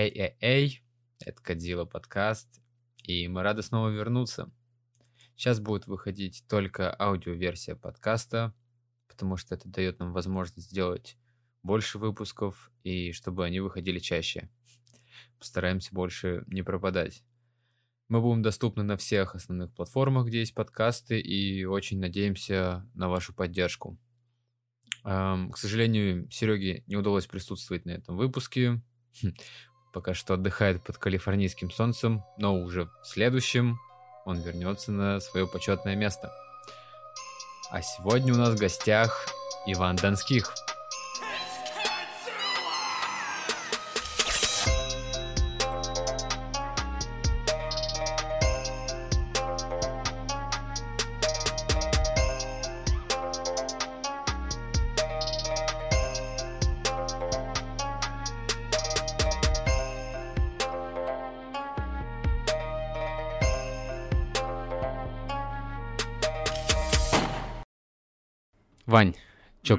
[0.00, 0.82] Эй-эй-эй,
[1.26, 2.62] это Кадила подкаст,
[3.02, 4.50] и мы рады снова вернуться.
[5.36, 8.54] Сейчас будет выходить только аудиоверсия подкаста,
[9.08, 11.18] потому что это дает нам возможность сделать
[11.62, 14.48] больше выпусков и чтобы они выходили чаще.
[15.38, 17.22] Постараемся больше не пропадать.
[18.08, 23.34] Мы будем доступны на всех основных платформах, где есть подкасты, и очень надеемся на вашу
[23.34, 23.98] поддержку.
[25.02, 28.80] К сожалению, Сереге не удалось присутствовать на этом выпуске.
[29.92, 33.78] Пока что отдыхает под калифорнийским солнцем, но уже в следующем
[34.24, 36.32] он вернется на свое почетное место.
[37.70, 39.26] А сегодня у нас в гостях
[39.66, 40.52] Иван Донских.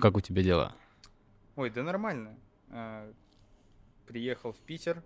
[0.01, 0.75] Как у тебя дела?
[1.55, 2.37] Ой, да нормально.
[2.69, 3.13] А,
[4.07, 5.03] приехал в Питер,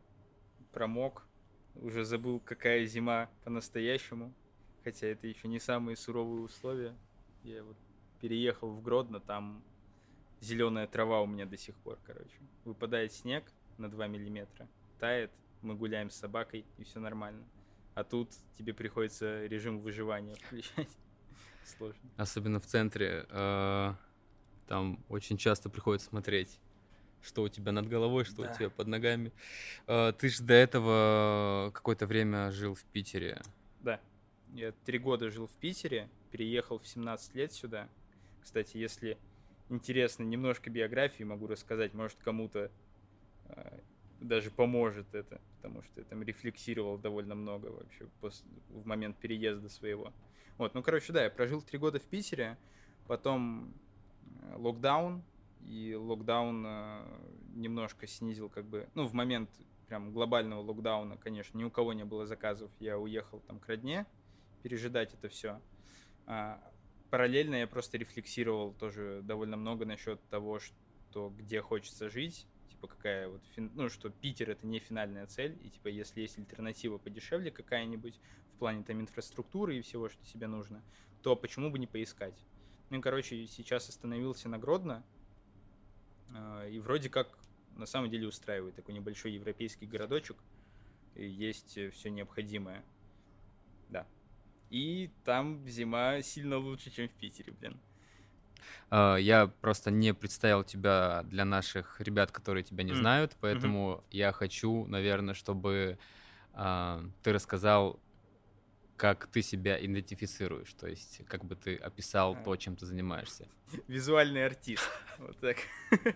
[0.72, 1.28] промок,
[1.76, 4.34] уже забыл, какая зима по-настоящему,
[4.84, 6.96] хотя это еще не самые суровые условия.
[7.44, 7.78] Я вот
[8.22, 9.64] переехал в Гродно, там
[10.42, 12.38] зеленая трава у меня до сих пор, короче.
[12.64, 13.44] Выпадает снег
[13.78, 14.68] на 2 миллиметра,
[15.00, 17.44] тает, мы гуляем с собакой, и все нормально.
[17.96, 20.90] А тут тебе приходится режим выживания включать
[21.78, 22.10] сложно.
[22.18, 23.26] Особенно в центре.
[24.68, 26.60] Там очень часто приходится смотреть,
[27.22, 28.52] что у тебя над головой, что да.
[28.52, 29.32] у тебя под ногами.
[29.88, 33.42] Э, ты же до этого какое-то время жил в Питере.
[33.82, 34.00] Да.
[34.54, 37.90] Я три года жил в Питере, переехал в 17 лет сюда.
[38.42, 39.18] Кстати, если
[39.70, 42.72] интересно немножко биографии, могу рассказать, может кому-то
[43.50, 43.80] э,
[44.22, 49.70] даже поможет это, потому что я там рефлексировал довольно много вообще после, в момент переезда
[49.70, 50.14] своего.
[50.58, 52.58] Вот, ну, короче, да, я прожил три года в Питере,
[53.08, 53.74] потом
[54.56, 55.24] локдаун,
[55.62, 57.06] и локдаун э,
[57.56, 59.50] немножко снизил, как бы, ну, в момент
[59.88, 64.06] прям глобального локдауна, конечно, ни у кого не было заказов, я уехал там к родне
[64.64, 65.62] пережидать это все.
[66.26, 66.60] А,
[67.12, 73.30] параллельно я просто рефлексировал тоже довольно много насчет того, что где хочется жить, типа какая
[73.30, 78.20] вот, ну, что Питер это не финальная цель, и типа если есть альтернатива подешевле какая-нибудь,
[78.56, 80.84] в плане там инфраструктуры и всего, что тебе нужно,
[81.22, 82.36] то почему бы не поискать?
[82.90, 85.04] Ну, короче, сейчас остановился на Гродно,
[86.30, 87.28] э, и вроде как
[87.76, 90.38] на самом деле устраивает такой небольшой европейский городочек,
[91.16, 92.84] есть все необходимое.
[93.90, 94.06] Да.
[94.70, 97.80] И там зима сильно лучше, чем в Питере, блин.
[98.90, 102.96] Uh, я просто не представил тебя для наших ребят, которые тебя не mm.
[102.96, 104.04] знают, поэтому mm-hmm.
[104.12, 105.98] я хочу, наверное, чтобы
[106.54, 108.00] uh, ты рассказал
[108.98, 113.48] как ты себя идентифицируешь, то есть как бы ты описал то, чем ты занимаешься.
[113.88, 115.58] Визуальный артист, вот так.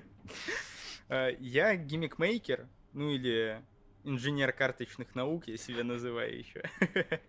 [1.12, 3.63] А, я гиммикмейкер, ну или
[4.03, 6.62] инженер карточных наук, я себя называю еще.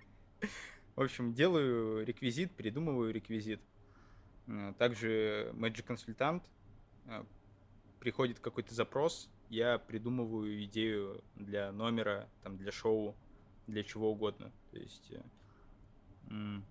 [0.97, 3.63] В общем, делаю реквизит, придумываю реквизит.
[4.47, 6.45] А, также Magic-консультант.
[7.07, 7.25] А,
[8.01, 13.17] приходит какой-то запрос, я придумываю идею для номера, там, для шоу,
[13.67, 14.53] для чего угодно.
[14.71, 15.23] То есть э,
[16.31, 16.63] Mm.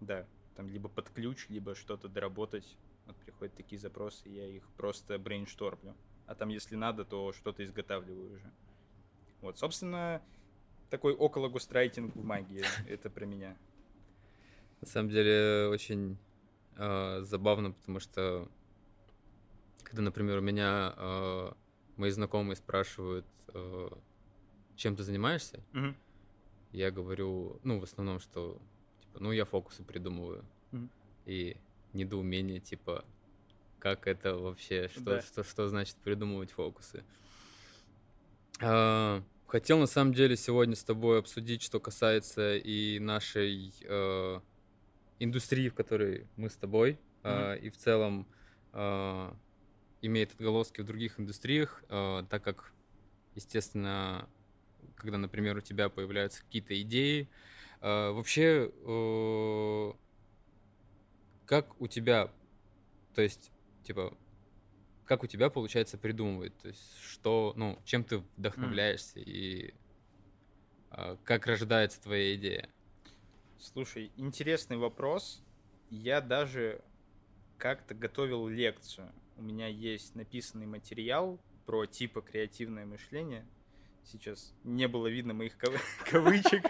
[0.00, 2.76] Да, там либо под ключ, либо что-то доработать.
[3.06, 5.94] Вот приходят такие запросы, я их просто брейнштормлю.
[6.26, 8.50] А там, если надо, то что-то изготавливаю уже.
[9.42, 10.22] Вот, собственно,
[10.88, 12.64] такой около густрайтинг в магии.
[12.88, 13.56] Это про меня.
[14.80, 16.16] На самом деле, очень
[16.76, 18.48] э, забавно, потому что
[19.82, 21.52] когда, например, у меня э,
[21.96, 23.88] мои знакомые спрашивают, э,
[24.76, 25.94] чем ты занимаешься, mm-hmm.
[26.72, 28.60] я говорю, ну, в основном, что
[29.18, 30.44] ну, я фокусы придумываю.
[30.72, 30.88] Mm-hmm.
[31.26, 31.56] И
[31.92, 33.04] недоумение, типа,
[33.78, 35.22] как это вообще, что, да.
[35.22, 37.04] что, что значит придумывать фокусы.
[38.60, 44.40] А, хотел, на самом деле, сегодня с тобой обсудить, что касается и нашей э,
[45.18, 47.54] индустрии, в которой мы с тобой, mm-hmm.
[47.54, 48.26] э, и в целом
[48.72, 49.32] э,
[50.02, 52.72] имеет отголоски в других индустриях, э, так как,
[53.34, 54.28] естественно,
[54.96, 57.28] когда, например, у тебя появляются какие-то идеи,
[57.86, 59.92] а, вообще, э,
[61.44, 62.32] как у тебя,
[63.14, 63.52] то есть,
[63.82, 64.16] типа,
[65.04, 69.24] как у тебя получается придумывать, то есть, что, ну, чем ты вдохновляешься mm.
[69.24, 69.74] и
[70.92, 72.70] а, как рождается твоя идея?
[73.58, 75.42] Слушай, интересный вопрос.
[75.90, 76.80] Я даже
[77.58, 79.12] как-то готовил лекцию.
[79.36, 83.44] У меня есть написанный материал про типа креативное мышление.
[84.04, 85.74] сейчас не было видно моих кав...
[86.10, 86.64] кавычек,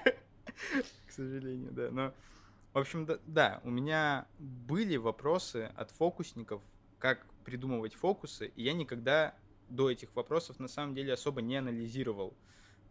[1.14, 1.90] сожалению, да.
[1.90, 2.14] Но,
[2.72, 6.62] в общем, да, да, у меня были вопросы от фокусников,
[6.99, 9.34] как придумывать фокусы, и я никогда
[9.69, 12.34] до этих вопросов на самом деле особо не анализировал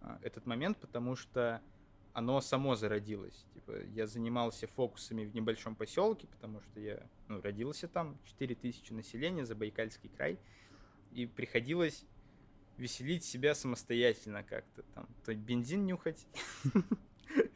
[0.01, 1.61] а, этот момент, потому что
[2.13, 3.45] оно само зародилось.
[3.53, 9.45] Типа, я занимался фокусами в небольшом поселке, потому что я ну, родился там, 4000 населения,
[9.45, 10.37] Забайкальский край,
[11.11, 12.05] и приходилось
[12.77, 14.83] веселить себя самостоятельно как-то.
[14.93, 16.27] Там, то бензин нюхать,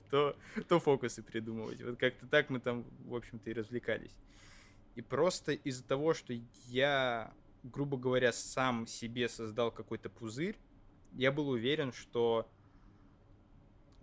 [0.09, 0.35] то,
[0.67, 1.81] то фокусы придумывать.
[1.81, 4.15] Вот как-то так мы там, в общем-то, и развлекались.
[4.95, 6.33] И просто из-за того, что
[6.65, 7.33] я,
[7.63, 10.57] грубо говоря, сам себе создал какой-то пузырь,
[11.13, 12.49] я был уверен, что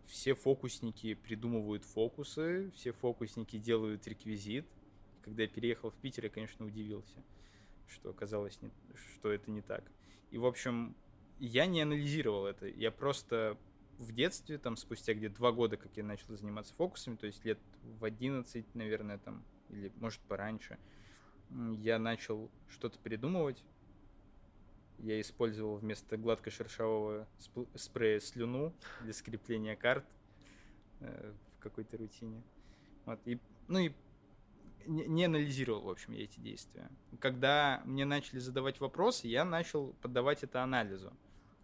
[0.07, 4.67] все фокусники придумывают фокусы, все фокусники делают реквизит.
[5.23, 7.25] Когда я переехал в Питер, я, конечно, удивился,
[7.89, 8.71] что оказалось, не,
[9.15, 9.85] что это не так.
[10.31, 10.95] И, в общем,
[11.39, 12.67] я не анализировал это.
[12.67, 13.57] Я просто
[13.99, 17.59] в детстве, там, спустя где-то два года, как я начал заниматься фокусами, то есть лет
[17.83, 20.79] в 11, наверное, там, или, может, пораньше,
[21.83, 23.63] я начал что-то придумывать.
[24.99, 27.27] Я использовал вместо гладко-шершавого
[27.75, 30.05] спрея слюну для скрепления карт
[31.01, 32.43] э, в какой-то рутине.
[33.05, 33.21] Вот.
[33.25, 33.93] И, ну и
[34.87, 36.89] не, анализировал, в общем, я эти действия.
[37.19, 41.13] Когда мне начали задавать вопросы, я начал поддавать это анализу.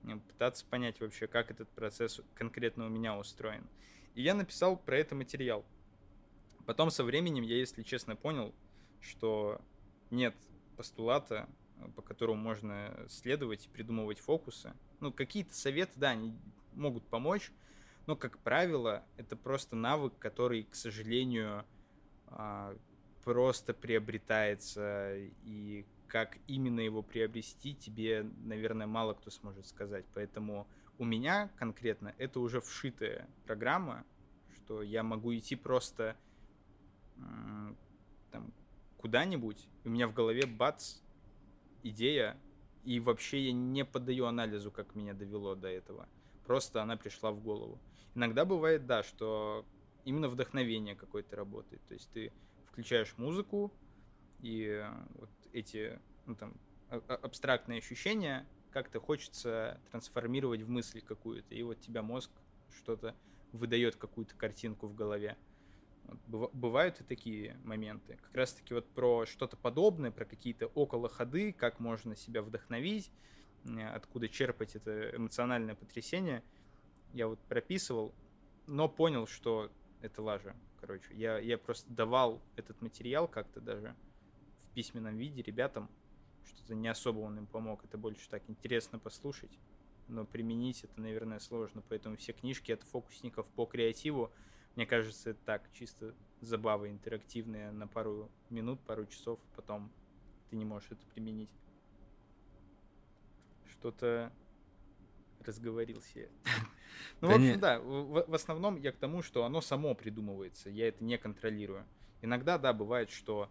[0.05, 3.67] Э, пытаться понять вообще, как этот процесс конкретно у меня устроен.
[4.14, 5.64] И я написал про это материал.
[6.67, 8.55] Потом со временем я, если честно, понял,
[9.00, 9.61] что
[10.11, 10.35] нет
[10.76, 11.49] постулата,
[11.79, 14.73] э, по которому можно следовать и придумывать фокусы.
[15.00, 16.37] Ну, какие-то советы, да, они
[16.75, 17.50] могут помочь,
[18.06, 21.64] но, как правило, это просто навык, который, к сожалению,
[22.26, 22.76] а,
[23.25, 30.05] просто приобретается и как именно его приобрести, тебе, наверное, мало кто сможет сказать.
[30.12, 30.67] Поэтому
[30.99, 34.05] у меня конкретно это уже вшитая программа,
[34.57, 36.17] что я могу идти просто
[38.33, 38.53] там,
[38.99, 40.97] куда-нибудь, у меня в голове бац,
[41.83, 42.37] идея,
[42.85, 46.09] и вообще я не поддаю анализу, как меня довело до этого.
[46.45, 47.79] Просто она пришла в голову.
[48.15, 49.65] Иногда бывает, да, что
[50.05, 51.83] именно вдохновение какое-то работает.
[51.87, 52.33] То есть ты
[52.67, 53.73] включаешь музыку,
[54.41, 54.85] и
[55.15, 56.55] вот эти ну, там,
[56.88, 62.31] а, а, абстрактные ощущения как-то хочется трансформировать в мысль какую-то, и вот тебя мозг
[62.76, 63.17] что-то
[63.52, 65.37] выдает какую-то картинку в голове.
[66.26, 68.19] Бывают и такие моменты.
[68.23, 73.12] Как раз таки вот про что-то подобное, про какие-то около ходы, как можно себя вдохновить,
[73.93, 76.43] откуда черпать это эмоциональное потрясение,
[77.12, 78.14] я вот прописывал,
[78.67, 79.70] но понял, что
[80.00, 80.56] это лажа.
[80.81, 83.94] Короче, я, я просто давал этот материал как-то даже
[84.70, 85.88] в письменном виде ребятам,
[86.44, 87.84] что-то не особо он им помог.
[87.84, 89.50] Это больше так интересно послушать,
[90.08, 91.82] но применить это, наверное, сложно.
[91.88, 94.31] Поэтому все книжки от фокусников по креативу,
[94.76, 99.90] мне кажется, это так, чисто забава интерактивная на пару минут, пару часов, потом
[100.49, 101.50] ты не можешь это применить.
[103.72, 104.32] Что-то
[105.44, 106.28] разговорился.
[107.20, 111.02] Ну, в общем, да, в основном я к тому, что оно само придумывается, я это
[111.05, 111.87] не контролирую.
[112.20, 113.49] Иногда, да, бывает, что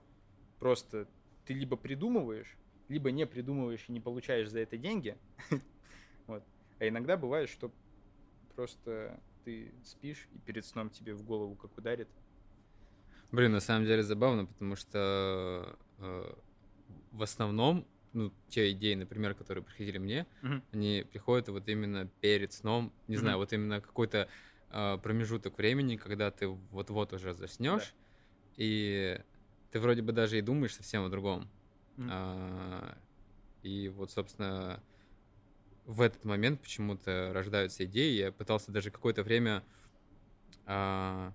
[0.59, 1.07] просто
[1.45, 2.57] ты либо придумываешь,
[2.89, 5.17] либо не придумываешь и не получаешь за это деньги.
[6.27, 6.43] вот.
[6.79, 7.71] А иногда бывает, что
[8.55, 12.07] просто ты спишь, и перед сном тебе в голову как ударит.
[13.31, 16.33] Блин, на самом деле забавно, потому что э,
[17.11, 20.61] в основном, ну, те идеи, например, которые приходили мне, uh-huh.
[20.71, 23.19] они приходят вот именно перед сном, не uh-huh.
[23.19, 24.27] знаю, вот именно какой-то
[24.71, 28.55] э, промежуток времени, когда ты вот-вот уже заснешь, да.
[28.57, 29.21] и
[29.71, 31.49] ты вроде бы даже и думаешь совсем о другом.
[31.97, 32.07] Mm.
[32.11, 32.97] А,
[33.61, 34.81] и вот, собственно,
[35.85, 38.17] в этот момент почему-то рождаются идеи.
[38.17, 39.63] Я пытался даже какое-то время
[40.65, 41.33] а,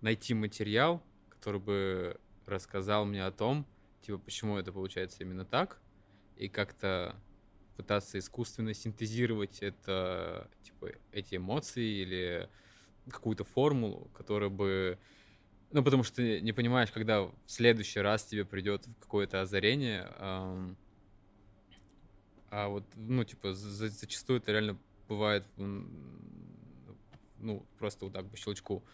[0.00, 3.66] найти материал, который бы рассказал мне о том,
[4.02, 5.80] типа, почему это получается именно так,
[6.36, 7.16] и как-то
[7.76, 12.48] пытаться искусственно синтезировать это, типа, эти эмоции или
[13.10, 14.98] какую-то формулу, которая бы
[15.70, 20.12] ну, потому что ты не понимаешь, когда в следующий раз тебе придет какое-то озарение.
[20.18, 20.76] Эм,
[22.50, 24.78] а вот, ну, типа, за, зачастую это реально
[25.08, 28.84] бывает, ну, просто вот так по щелчку.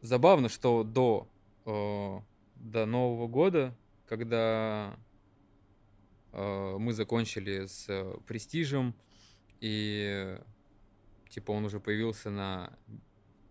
[0.00, 1.28] Забавно, что до,
[1.66, 2.20] э,
[2.54, 4.96] до Нового года, когда
[6.32, 8.94] э, мы закончили с э, престижем
[9.60, 10.38] и
[11.28, 12.72] типа он уже появился на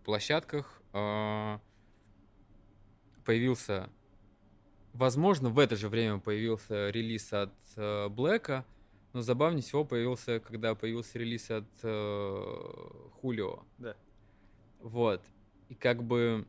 [0.04, 1.60] площадках, а,
[3.26, 3.90] появился
[4.98, 8.66] возможно, в это же время появился релиз от э, Блэка,
[9.14, 13.64] но забавнее всего появился, когда появился релиз от э, Хулио.
[13.78, 13.96] Да.
[14.80, 15.24] Вот.
[15.70, 16.46] И как бы...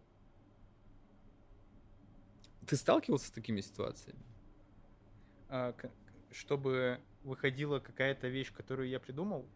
[2.66, 4.20] Ты сталкивался с такими ситуациями?
[5.48, 5.74] А,
[6.30, 9.46] чтобы выходила какая-то вещь, которую я придумал?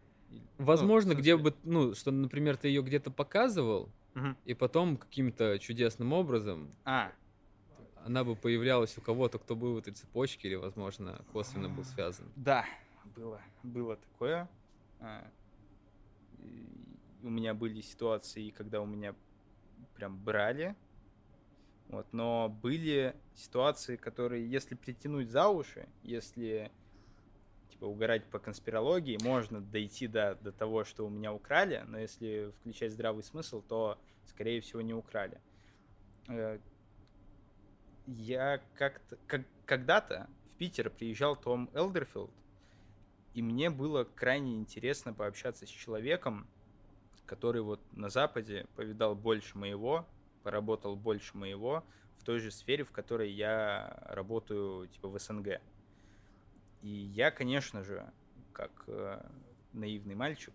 [0.57, 4.37] Ну, Возможно, в где бы, ну, что, например, ты ее где-то показывал, Мгм.
[4.45, 7.11] и потом каким-то чудесным образом А,
[8.05, 12.31] она бы появлялась у кого-то, кто был в этой цепочке, или, возможно, косвенно был связан.
[12.35, 12.65] Да,
[13.15, 14.49] было, было такое.
[14.99, 15.29] А,
[17.23, 19.15] У меня были ситуации, когда у меня
[19.95, 20.75] прям брали.
[21.87, 26.71] Вот, но были ситуации, которые, если притянуть за уши, если
[27.69, 32.51] типа угорать по конспирологии, можно дойти до, до того, что у меня украли, но если
[32.59, 35.39] включать здравый смысл, то, скорее всего, не украли.
[36.27, 36.59] Э,
[38.05, 42.31] Я как-то, как, когда-то в Питер приезжал Том Элдерфилд,
[43.33, 46.47] и мне было крайне интересно пообщаться с человеком,
[47.25, 50.05] который вот на Западе повидал больше моего,
[50.43, 51.83] поработал больше моего
[52.19, 55.61] в той же сфере, в которой я работаю типа в СНГ.
[56.83, 58.05] И я, конечно же,
[58.51, 59.25] как э,
[59.71, 60.53] наивный мальчик,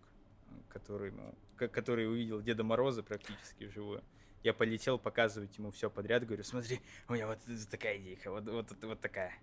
[0.68, 4.04] который, ну, ко- который увидел Деда Мороза практически вживую,
[4.44, 7.38] я полетел показывать ему все подряд, говорю, смотри, у меня вот
[7.70, 9.34] такая вот, вот, вот, вот такая.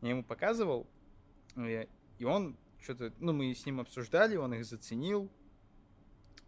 [0.00, 0.86] Я ему показывал,
[1.56, 1.86] э,
[2.18, 5.28] и он что-то, ну, мы с ним обсуждали, он их заценил,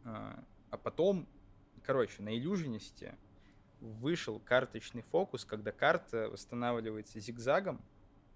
[0.04, 1.28] а а потом,
[1.84, 3.16] короче, на иллюжинисте
[3.80, 7.78] вышел карточный фокус, когда карта восстанавливается зигзагом,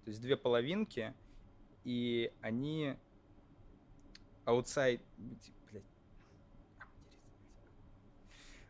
[0.05, 1.13] то есть две половинки,
[1.83, 2.95] и они
[4.45, 5.01] аутсайд...
[5.71, 5.83] Блядь.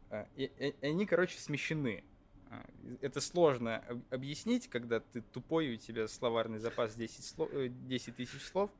[0.09, 2.03] А, И, и- они, короче, смещены.
[2.49, 2.65] А,
[3.01, 7.69] Это сложно об- объяснить, когда ты тупой, и у тебя словарный запас 10, слов, э,
[7.69, 8.71] 10 тысяч слов.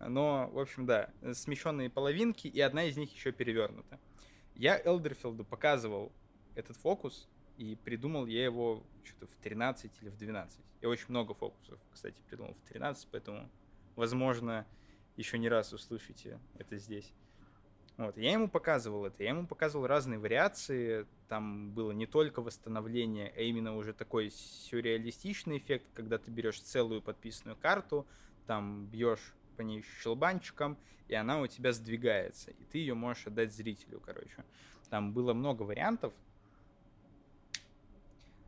[0.00, 4.00] Но, в общем, да, смещенные половинки, и одна из них еще перевернута.
[4.56, 6.12] Я Элдерфилду показывал
[6.56, 10.60] этот фокус, и придумал я его что-то в 13 или в 12.
[10.82, 13.48] Я очень много фокусов, кстати, придумал в 13, поэтому,
[13.96, 14.66] возможно,
[15.16, 17.12] еще не раз услышите это здесь.
[17.96, 23.32] Вот, я ему показывал это, я ему показывал разные вариации, там было не только восстановление,
[23.36, 28.04] а именно уже такой сюрреалистичный эффект, когда ты берешь целую подписанную карту,
[28.48, 33.52] там бьешь по ней щелбанчиком, и она у тебя сдвигается, и ты ее можешь отдать
[33.52, 34.44] зрителю, короче.
[34.90, 36.12] Там было много вариантов,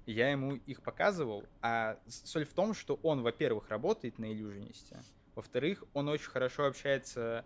[0.06, 4.96] я ему их показывал, а соль в том, что он, во-первых, работает на иллюжинисте,
[5.36, 7.44] во-вторых, он очень хорошо общается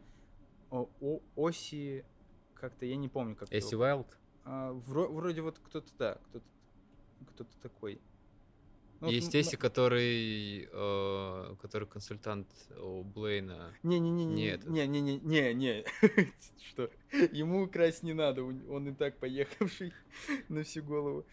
[0.71, 2.05] о, о- оси,
[2.55, 4.19] как-то, я не помню, как Эсси его- Уайлд?
[4.45, 6.45] А, вро- вроде вот кто-то, да, кто-то,
[7.33, 8.01] кто-то такой.
[9.01, 12.47] Ну, Есть Эсси, который, э, который консультант
[12.79, 13.75] у Блейна.
[13.83, 15.85] Не, не, не, не, не, не, не, не, не,
[16.71, 16.91] что?
[17.33, 19.93] Ему украсть не надо, он и так поехавший
[20.49, 21.25] на всю голову.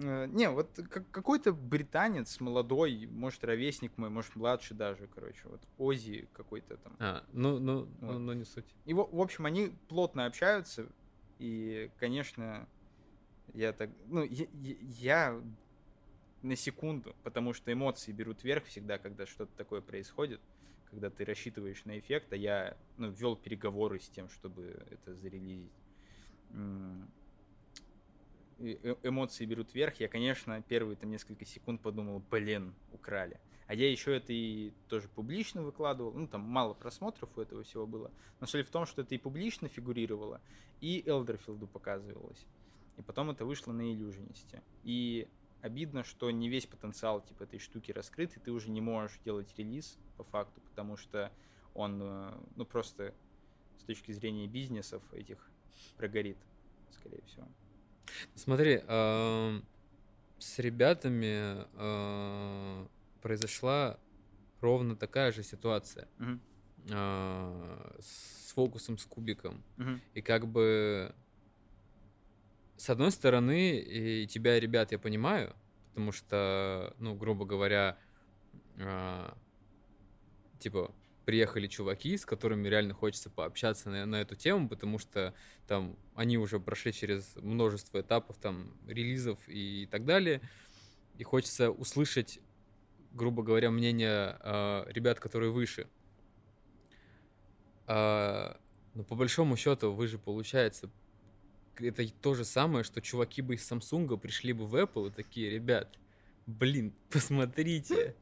[0.00, 5.60] Э, Не, вот как- какой-то британец молодой, может ровесник мой, может младший даже, короче, вот
[5.76, 6.96] Ози какой-то там.
[7.00, 8.18] А, ну, ну, ну, Вот.
[8.18, 8.64] ну, не суть.
[8.84, 10.86] И, в, в общем, они плотно общаются,
[11.40, 12.68] и, конечно,
[13.54, 15.42] я так, ну, я, я-
[16.42, 20.40] на секунду, потому что эмоции берут верх всегда, когда что-то такое происходит,
[20.88, 25.72] когда ты рассчитываешь на эффект, а я, ну, вел переговоры с тем, чтобы это зарелизить.
[28.58, 33.40] Э- эмоции берут верх, я, конечно, первые там несколько секунд подумал, блин, украли.
[33.68, 36.12] А я еще это и тоже публично выкладывал.
[36.12, 38.10] Ну, там мало просмотров у этого всего было.
[38.40, 40.40] Но соль в том, что это и публично фигурировало,
[40.80, 42.46] и Элдерфилду показывалось.
[42.96, 44.62] И потом это вышло на иллюжинисте.
[44.84, 45.28] И
[45.60, 49.52] обидно, что не весь потенциал типа этой штуки раскрыт, и ты уже не можешь делать
[49.56, 51.30] релиз по факту, потому что
[51.74, 53.14] он, э, ну, просто
[53.78, 55.50] с точки зрения бизнесов этих
[55.96, 56.38] прогорит,
[56.90, 57.46] скорее всего.
[58.34, 59.64] Смотри, эм,
[60.38, 62.86] с ребятами э,
[63.22, 63.98] произошла
[64.60, 66.08] ровно такая же ситуация.
[66.90, 69.62] Э, с фокусом с кубиком.
[70.14, 71.14] И как бы
[72.78, 75.54] с одной стороны, и тебя, и ребят, я понимаю,
[75.88, 77.98] потому что, ну, грубо говоря,
[78.80, 79.36] а,
[80.60, 80.94] типа,
[81.28, 85.34] приехали чуваки, с которыми реально хочется пообщаться на, на эту тему, потому что
[85.66, 90.40] там они уже прошли через множество этапов, там, релизов и так далее,
[91.18, 92.40] и хочется услышать,
[93.12, 95.86] грубо говоря, мнение а, ребят, которые выше.
[97.86, 98.58] А,
[98.94, 100.88] но по большому счету вы же, получается,
[101.76, 105.50] это то же самое, что чуваки бы из Samsung пришли бы в Apple и такие,
[105.50, 105.94] ребят,
[106.46, 108.16] блин, посмотрите.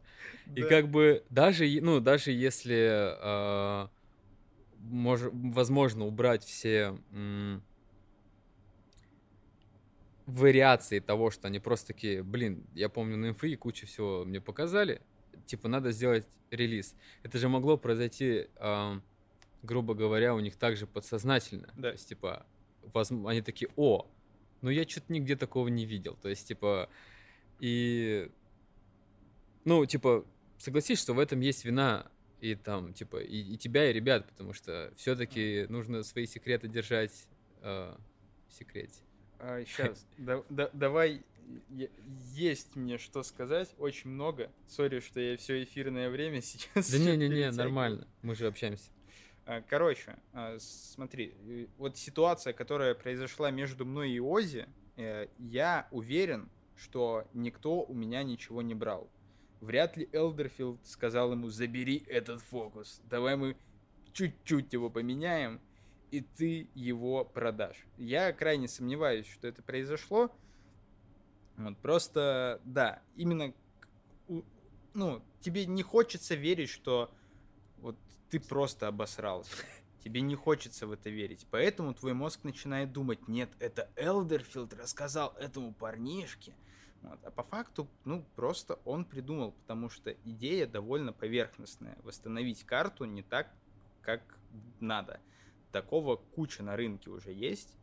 [0.55, 3.89] И как бы даже, ну, даже если, э,
[4.79, 7.63] мож, возможно, убрать все м,
[10.27, 15.01] вариации того, что они просто такие, блин, я помню на инфы кучу всего мне показали,
[15.47, 16.95] типа надо сделать релиз.
[17.23, 19.01] Это же могло произойти, э,
[19.63, 21.69] грубо говоря, у них также подсознательно.
[21.77, 21.89] Да.
[21.89, 22.47] То есть, типа,
[22.83, 23.11] воз...
[23.11, 24.07] они такие, о,
[24.63, 26.17] ну я что-то нигде такого не видел.
[26.21, 26.89] То есть, типа,
[27.61, 28.31] и,
[29.67, 30.25] ну, типа,
[30.59, 32.07] согласись, что в этом есть вина
[32.41, 37.27] и там, типа, и, и тебя, и ребят, потому что все-таки нужно свои секреты держать
[37.63, 37.95] э,
[38.49, 38.95] в секрете.
[39.41, 41.25] А, сейчас, да, да, давай,
[41.71, 41.89] я-
[42.33, 44.53] есть мне что сказать, очень много.
[44.69, 46.89] Сори, что я все эфирное время сейчас.
[46.89, 48.91] Да не-не-не, нормально, мы же общаемся.
[49.47, 51.35] А, Короче, а, смотри,
[51.77, 58.23] вот ситуация, которая произошла между мной и Ози, э, я уверен, что никто у меня
[58.23, 59.11] ничего не брал.
[59.61, 63.57] Вряд ли Элдерфилд сказал ему, забери этот фокус, давай мы
[64.13, 65.61] чуть-чуть его поменяем,
[66.11, 67.87] и ты его продашь.
[67.97, 70.31] Я крайне сомневаюсь, что это произошло.
[71.57, 73.55] Вот, просто, да, именно,
[74.95, 77.11] ну, тебе не хочется верить, что
[77.79, 77.97] вот
[78.31, 79.57] ты просто обосрался.
[80.03, 81.47] Тебе не хочется в это верить.
[81.51, 86.55] Поэтому твой мозг начинает думать, нет, это Элдерфилд рассказал этому парнишке.
[87.07, 87.21] Вот.
[87.25, 91.97] А по факту, ну, просто он придумал, потому что идея довольно поверхностная.
[92.03, 93.53] Восстановить карту не так,
[94.03, 94.23] как
[94.81, 95.21] надо.
[95.71, 97.77] Такого куча на рынке уже есть.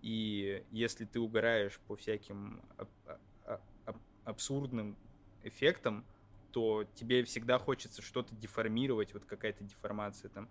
[0.00, 3.94] И если ты угораешь по всяким аб- а- а-
[4.24, 4.96] абсурдным
[5.42, 6.04] эффектам,
[6.52, 10.48] то тебе всегда хочется что-то деформировать, вот какая-то деформация, там,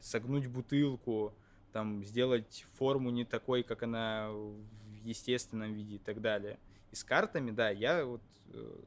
[0.00, 1.32] согнуть бутылку,
[1.72, 4.56] там, сделать форму не такой, как она в
[5.04, 6.58] естественном виде и так далее.
[6.90, 8.80] И с картами, да, я вот э,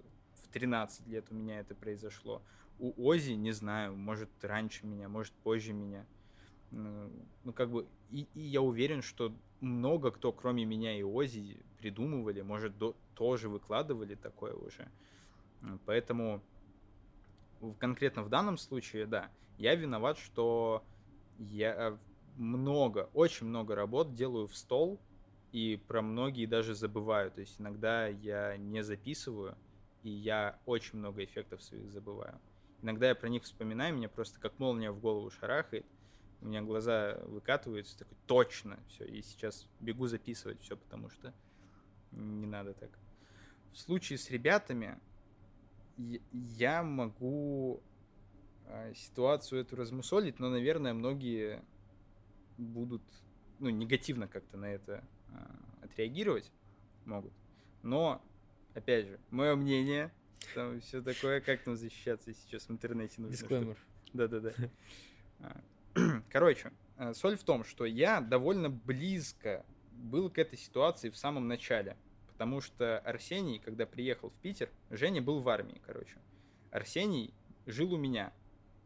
[0.44, 2.42] в 13 лет у меня это произошло.
[2.80, 6.06] У Ози, не знаю, может раньше меня, может позже меня.
[6.72, 7.12] Ну,
[7.44, 12.42] ну, как бы, и, и я уверен, что много кто, кроме меня и Ози, придумывали,
[12.42, 14.90] может, до- тоже выкладывали такое уже.
[15.62, 16.42] М, Поэтому
[17.80, 20.84] конкретно в данном случае, да, я виноват, что
[21.38, 21.98] я
[22.38, 25.00] много, очень много работ делаю в стол,
[25.52, 27.32] и про многие даже забываю.
[27.32, 29.58] То есть иногда я не записываю,
[30.04, 32.40] и я очень много эффектов своих забываю.
[32.82, 35.86] Иногда я про них вспоминаю, меня просто как молния в голову шарахает,
[36.42, 41.34] у меня глаза выкатываются, такой, точно, все, и сейчас бегу записывать все, потому что
[42.12, 42.90] не надо так.
[43.74, 45.00] В случае с ребятами
[45.98, 47.84] я- могу
[48.66, 51.64] а, ситуацию эту размусолить, но, наверное, многие
[52.58, 53.04] будут
[53.60, 55.04] ну, негативно как-то на это
[55.82, 56.52] отреагировать
[57.06, 57.34] могут.
[57.84, 58.22] Но,
[58.74, 60.12] опять же, мое мнение,
[60.56, 63.38] там все такое, как там защищаться сейчас в интернете нужно.
[63.38, 63.78] Дисклеймер.
[64.14, 64.54] да-да-да.
[65.40, 65.62] А,
[66.30, 71.48] Короче, а, соль в том, что я довольно близко был к этой ситуации в самом
[71.48, 71.98] начале.
[72.28, 76.18] Потому что Арсений, когда приехал в Питер, Женя был в армии, короче.
[76.72, 77.34] Арсений
[77.68, 78.34] жил у меня.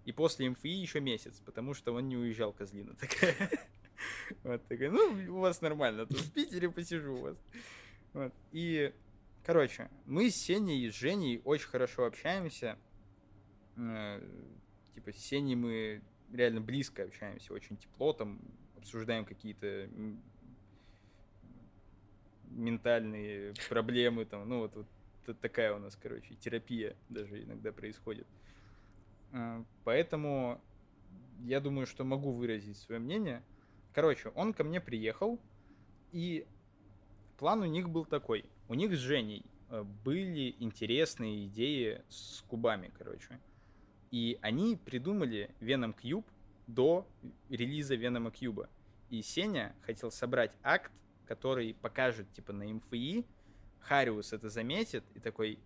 [0.03, 3.49] И после МФИ еще месяц, потому что он не уезжал, козлина такая.
[4.43, 7.37] Вот такая, ну, у вас нормально, тут в Питере посижу у вас.
[8.13, 8.33] Вот.
[8.51, 8.93] И,
[9.43, 12.77] короче, мы с Сеней и с Женей очень хорошо общаемся.
[13.77, 14.21] Э,
[14.93, 18.39] Типа, с Сеней мы реально близко общаемся, очень тепло, там,
[18.77, 19.89] обсуждаем какие-то
[22.49, 28.27] ментальные проблемы, там, ну, вот, вот такая у нас, короче, терапия даже иногда происходит.
[29.33, 30.61] А, Поэтому
[31.43, 33.43] я думаю, что могу выразить свое мнение.
[33.95, 35.39] Короче, он ко мне приехал,
[36.11, 36.45] и
[37.37, 38.43] план у них был такой.
[38.67, 43.39] У них с Женей э, были интересные идеи с кубами, короче.
[44.11, 46.25] И они придумали Venom Cube
[46.67, 47.07] до
[47.47, 48.67] релиза Venom Cube.
[49.09, 50.91] И Сеня хотел собрать акт,
[51.25, 53.25] который покажет, типа, на МФИ.
[53.79, 55.57] Хариус это заметит и такой,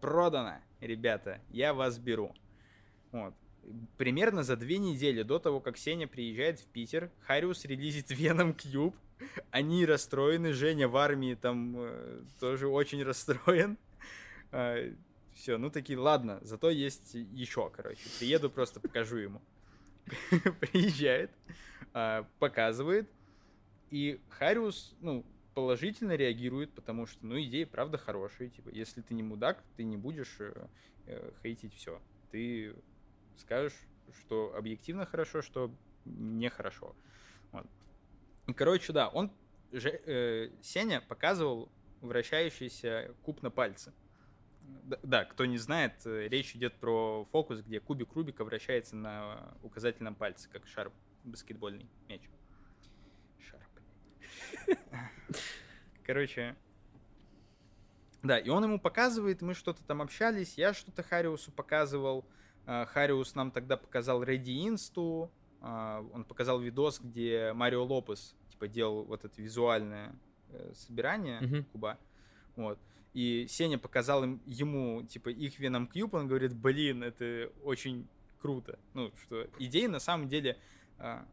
[0.00, 2.34] продано, ребята, я вас беру.
[3.12, 3.34] Вот.
[3.96, 8.94] Примерно за две недели до того, как Сеня приезжает в Питер, Хариус релизит Venom Cube.
[9.50, 13.76] Они расстроены, Женя в армии там э, тоже очень расстроен.
[15.34, 18.00] все, ну такие, ладно, зато есть еще, короче.
[18.18, 19.42] Приеду, просто покажу ему.
[20.60, 21.30] Приезжает,
[21.92, 23.08] а, показывает,
[23.90, 28.50] и Хариус, ну, положительно реагирует, потому что, ну, идеи, правда, хорошие.
[28.50, 30.66] Типа, если ты не мудак, ты не будешь э,
[31.06, 32.00] э, хейтить все.
[32.30, 32.74] Ты
[33.36, 33.76] скажешь,
[34.20, 36.94] что объективно хорошо, что нехорошо.
[37.52, 37.66] Вот.
[38.56, 39.32] Короче, да, он,
[39.72, 43.92] же, э, Сеня показывал вращающийся куб на пальце.
[44.62, 49.54] Да, да, кто не знает, э, речь идет про фокус, где кубик Рубика вращается на
[49.62, 50.92] указательном пальце, как шар
[51.24, 52.22] баскетбольный мяч.
[53.38, 53.60] Шар.
[56.04, 56.56] Короче,
[58.22, 62.24] да, и он ему показывает, мы что-то там общались, я что-то Хариусу показывал.
[62.24, 62.39] А,
[62.86, 65.30] Хариус нам тогда показал Ready Инсту,
[65.60, 70.14] а, он показал видос, где Марио Лопес типа делал вот это визуальное
[70.50, 71.64] э, собирание Мгм.
[71.64, 71.98] куба.
[72.56, 72.78] Вот.
[73.12, 78.06] И Сеня показал им, ему, типа, их Venom Cube, он говорит, блин, это очень
[78.40, 78.78] круто.
[78.94, 80.56] Ну, что идея на самом деле
[80.98, 81.26] а,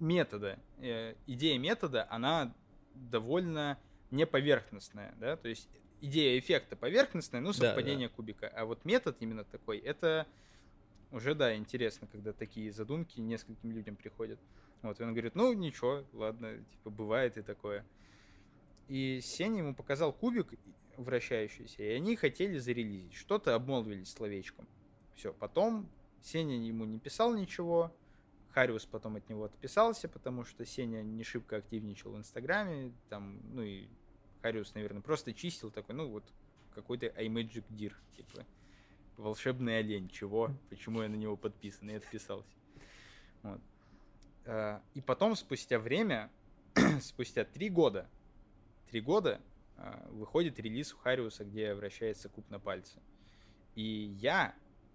[0.00, 2.52] метода, э, идея метода, она
[2.94, 3.78] довольно
[4.10, 5.68] неповерхностная, да, то есть
[6.00, 10.26] идея эффекта поверхностная, ну, Да, совпадение кубика, а вот метод именно такой, это
[11.12, 14.40] уже, да, интересно, когда такие задумки нескольким людям приходят.
[14.82, 17.84] Вот, и он говорит, ну, ничего, ладно, типа, бывает и такое.
[18.88, 20.54] И Сеня ему показал кубик
[20.96, 23.14] вращающийся, и они хотели зарелизить.
[23.14, 24.66] Что-то обмолвились словечком.
[25.14, 25.88] Все, потом
[26.20, 27.94] Сеня ему не писал ничего,
[28.50, 33.62] Хариус потом от него отписался, потому что Сеня не шибко активничал в Инстаграме, там, ну
[33.62, 33.88] и
[34.42, 36.24] Хариус, наверное, просто чистил такой, ну вот,
[36.74, 38.44] какой-то iMagic Deer, типа,
[39.22, 42.48] волшебный олень, чего, почему я на него подписан, и отписался.
[43.42, 43.60] Вот.
[44.44, 46.30] А, И потом, спустя время,
[47.00, 48.08] спустя три года,
[48.90, 49.40] три года
[49.76, 53.00] а, выходит релиз у Хариуса, где вращается куб на пальце.
[53.74, 54.54] И я,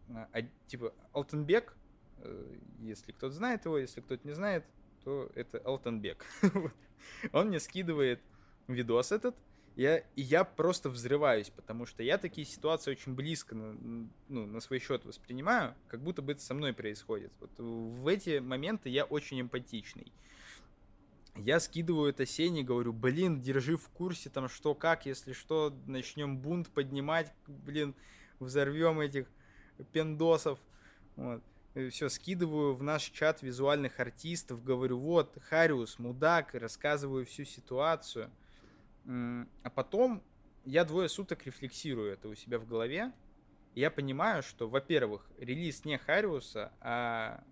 [0.09, 1.75] а, типа, Алтенбек,
[2.19, 4.65] э, если кто-то знает его, если кто-то не знает,
[5.03, 6.25] то это Алтенбек.
[7.31, 8.21] Он мне скидывает
[8.67, 9.35] видос этот,
[9.77, 14.79] я, и я просто взрываюсь, потому что я такие ситуации очень близко ну, на свой
[14.79, 17.31] счет воспринимаю, как будто бы это со мной происходит.
[17.39, 20.11] Вот в эти моменты я очень эмпатичный.
[21.35, 26.39] Я скидываю это Сене, говорю, блин, держи в курсе, там что, как, если что, начнем
[26.39, 27.93] бунт поднимать, блин,
[28.39, 29.27] взорвем этих
[29.91, 30.57] пендосов.
[31.15, 31.43] Вот.
[31.91, 38.31] Все, скидываю в наш чат визуальных артистов, говорю, вот, Хариус, мудак, рассказываю всю ситуацию.
[39.07, 40.23] А потом
[40.65, 43.13] я двое суток рефлексирую это у себя в голове.
[43.73, 47.43] И я понимаю, что, во-первых, релиз не Хариуса, а...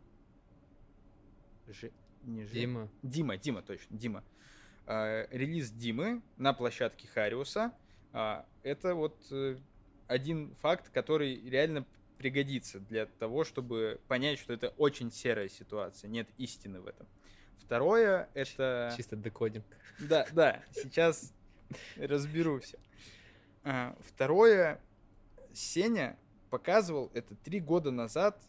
[1.67, 1.91] Ж...
[2.23, 2.51] Не Ж...
[2.51, 2.89] Дима.
[3.03, 4.23] Дима, Дима, точно, Дима.
[4.85, 7.73] А, релиз Димы на площадке Хариуса.
[8.11, 9.57] А, это вот э,
[10.07, 11.85] один факт, который реально
[12.17, 17.07] пригодится для того, чтобы понять, что это очень серая ситуация, нет истины в этом.
[17.59, 18.93] Второе, это...
[18.97, 19.65] Чисто декодинг.
[19.99, 21.33] Да, да, сейчас
[21.97, 22.78] разберу все.
[24.01, 24.82] Второе,
[25.54, 26.17] Сеня
[26.49, 28.41] показывал это три года назад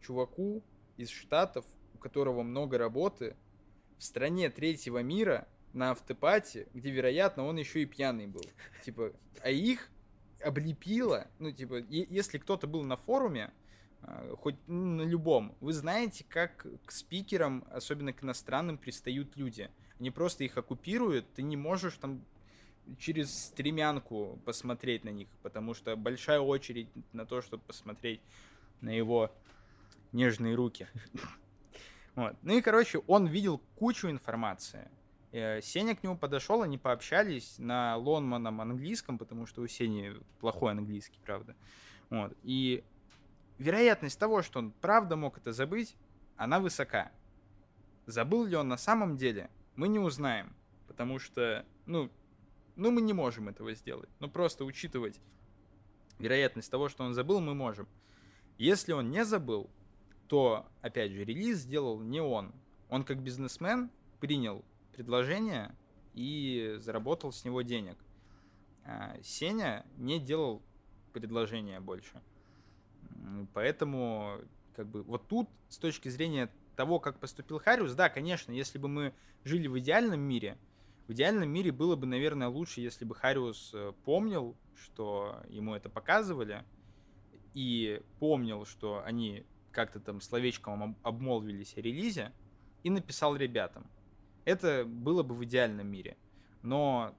[0.00, 0.62] чуваку
[0.96, 1.64] из Штатов,
[1.94, 3.36] у которого много работы,
[3.98, 8.44] в стране третьего мира на автопате, где, вероятно, он еще и пьяный был.
[8.84, 9.12] Типа,
[9.42, 9.90] а их
[10.40, 13.52] облепило, ну, типа, если кто-то был на форуме,
[14.02, 19.70] а, хоть ну, на любом, вы знаете, как к спикерам, особенно к иностранным, пристают люди.
[19.98, 22.24] Они просто их оккупируют, ты не можешь там
[22.98, 28.20] через стремянку посмотреть на них, потому что большая очередь на то, чтобы посмотреть
[28.80, 29.30] на его
[30.12, 30.88] нежные руки.
[32.16, 32.36] Вот.
[32.42, 34.88] Ну и, короче, он видел кучу информации.
[35.32, 40.70] Э, Сеня к нему подошел, они пообщались на лонманом английском, потому что у Сени плохой
[40.70, 41.56] английский, правда.
[42.10, 42.32] Вот.
[42.44, 42.84] И
[43.58, 45.96] вероятность того, что он правда мог это забыть,
[46.36, 47.10] она высока.
[48.06, 50.54] Забыл ли он на самом деле, мы не узнаем.
[50.86, 52.10] Потому что, ну,
[52.76, 54.08] ну, мы не можем этого сделать.
[54.20, 55.20] Ну, просто учитывать
[56.18, 57.88] вероятность того, что он забыл, мы можем.
[58.58, 59.70] Если он не забыл,
[60.28, 62.52] то, опять же, релиз сделал не он.
[62.88, 65.74] Он как бизнесмен принял предложение
[66.14, 67.96] и заработал с него денег.
[68.84, 70.62] А Сеня не делал
[71.12, 72.22] предложения больше.
[73.54, 74.40] Поэтому,
[74.76, 78.88] как бы, вот тут, с точки зрения того, как поступил Хариус, да, конечно, если бы
[78.88, 80.58] мы жили в идеальном мире,
[81.06, 85.88] в идеальном мире было бы, наверное, лучше, если бы Хариус э, помнил, что ему это
[85.88, 86.64] показывали,
[87.52, 92.32] и помнил, что они как-то там словечком об- обмолвились о релизе,
[92.82, 93.86] и написал ребятам.
[94.44, 96.16] Это было бы в идеальном мире.
[96.62, 97.14] Но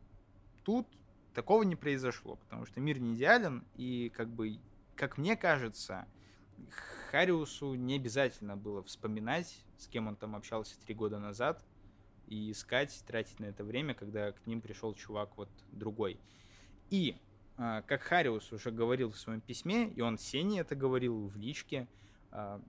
[0.64, 0.88] тут
[1.34, 4.60] такого не произошло, потому что мир не идеален, и как бы,
[4.96, 6.08] как мне кажется,
[7.12, 11.64] Хариусу не обязательно было вспоминать, с кем он там общался три года назад,
[12.28, 16.20] и искать, тратить на это время, когда к ним пришел чувак вот другой.
[16.90, 17.18] И,
[17.58, 21.88] а, как Хариус уже говорил в своем письме, и он Сене это говорил в личке,
[22.32, 22.62] а,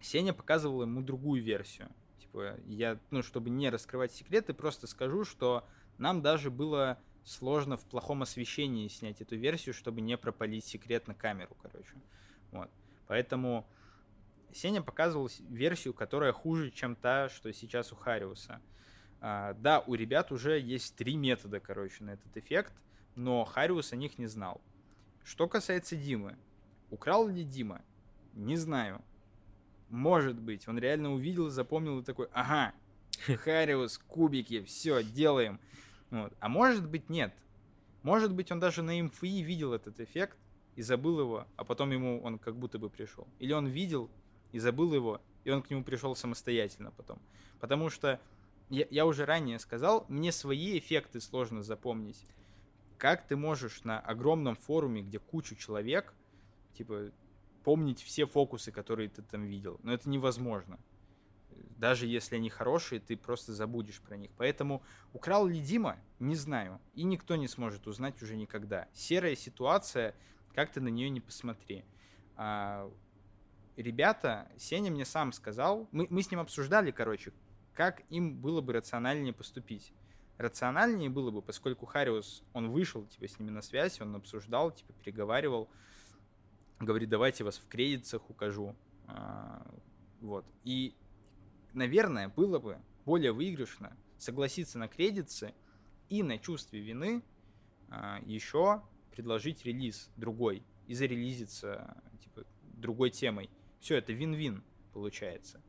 [0.00, 1.88] Сеня показывал ему другую версию.
[2.18, 5.66] Типа, я, ну, чтобы не раскрывать секреты, просто скажу, что
[5.98, 11.14] нам даже было сложно в плохом освещении снять эту версию, чтобы не пропалить секрет на
[11.14, 11.94] камеру, короче.
[12.52, 12.70] Вот.
[13.06, 13.66] Поэтому
[14.54, 18.60] Сеня показывал версию, которая хуже, чем та, что сейчас у Хариуса.
[19.20, 22.72] А, да, у ребят уже есть три метода, короче, на этот эффект,
[23.16, 24.60] но Хариус о них не знал.
[25.24, 26.36] Что касается Димы.
[26.90, 27.82] Украл ли Дима?
[28.34, 29.02] Не знаю.
[29.90, 30.68] Может быть.
[30.68, 32.72] Он реально увидел, запомнил и такой, ага,
[33.26, 35.58] Хариус, кубики, все, делаем.
[36.10, 36.32] Вот.
[36.38, 37.34] А может быть нет.
[38.02, 40.38] Может быть он даже на МФИ видел этот эффект
[40.76, 43.26] и забыл его, а потом ему он как будто бы пришел.
[43.40, 44.10] Или он видел
[44.54, 47.18] и забыл его, и он к нему пришел самостоятельно потом.
[47.58, 48.20] Потому что
[48.70, 52.24] я, я уже ранее сказал, мне свои эффекты сложно запомнить.
[52.96, 56.14] Как ты можешь на огромном форуме, где кучу человек,
[56.78, 57.10] типа,
[57.64, 59.80] помнить все фокусы, которые ты там видел?
[59.82, 60.78] Но это невозможно.
[61.76, 64.30] Даже если они хорошие, ты просто забудешь про них.
[64.36, 66.80] Поэтому украл ли Дима, не знаю.
[66.94, 68.86] И никто не сможет узнать уже никогда.
[68.92, 70.14] Серая ситуация,
[70.54, 71.84] как ты на нее не посмотри.
[72.36, 72.88] А,
[73.76, 77.32] ребята, Сеня мне сам сказал, мы, мы с ним обсуждали, короче,
[77.72, 79.92] как им было бы рациональнее поступить.
[80.38, 84.92] Рациональнее было бы, поскольку Хариус, он вышел, типа, с ними на связь, он обсуждал, типа,
[84.92, 85.68] переговаривал,
[86.80, 88.74] говорит, давайте вас в кредитах укажу.
[89.06, 89.64] А,
[90.20, 90.44] вот.
[90.64, 90.94] И,
[91.72, 95.54] наверное, было бы более выигрышно согласиться на кредитцы
[96.08, 97.22] и на чувстве вины
[97.90, 98.82] а, еще
[99.12, 103.50] предложить релиз другой и зарелизиться типа, другой темой.
[103.84, 105.60] Все, это вин-вин получается.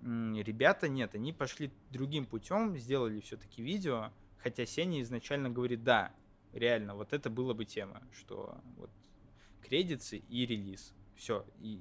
[0.00, 6.14] Ребята нет, они пошли другим путем, сделали все-таки видео, хотя Сеня изначально говорит, да,
[6.52, 8.90] реально, вот это было бы тема, что вот
[9.60, 11.80] кредиты и релиз, все, и,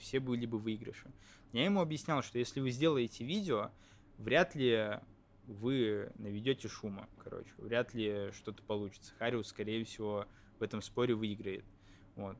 [0.00, 1.12] все были бы выигрыши.
[1.52, 3.72] Я ему объяснял, что если вы сделаете видео,
[4.16, 4.98] вряд ли
[5.46, 9.12] вы наведете шума, короче, вряд ли что-то получится.
[9.18, 10.24] Хариус, скорее всего,
[10.58, 11.66] в этом споре выиграет.
[12.14, 12.38] Вот.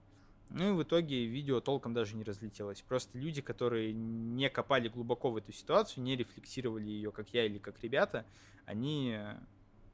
[0.50, 2.80] Ну и в итоге видео толком даже не разлетелось.
[2.82, 7.58] Просто люди, которые не копали глубоко в эту ситуацию, не рефлексировали ее, как я или
[7.58, 8.24] как ребята,
[8.64, 9.18] они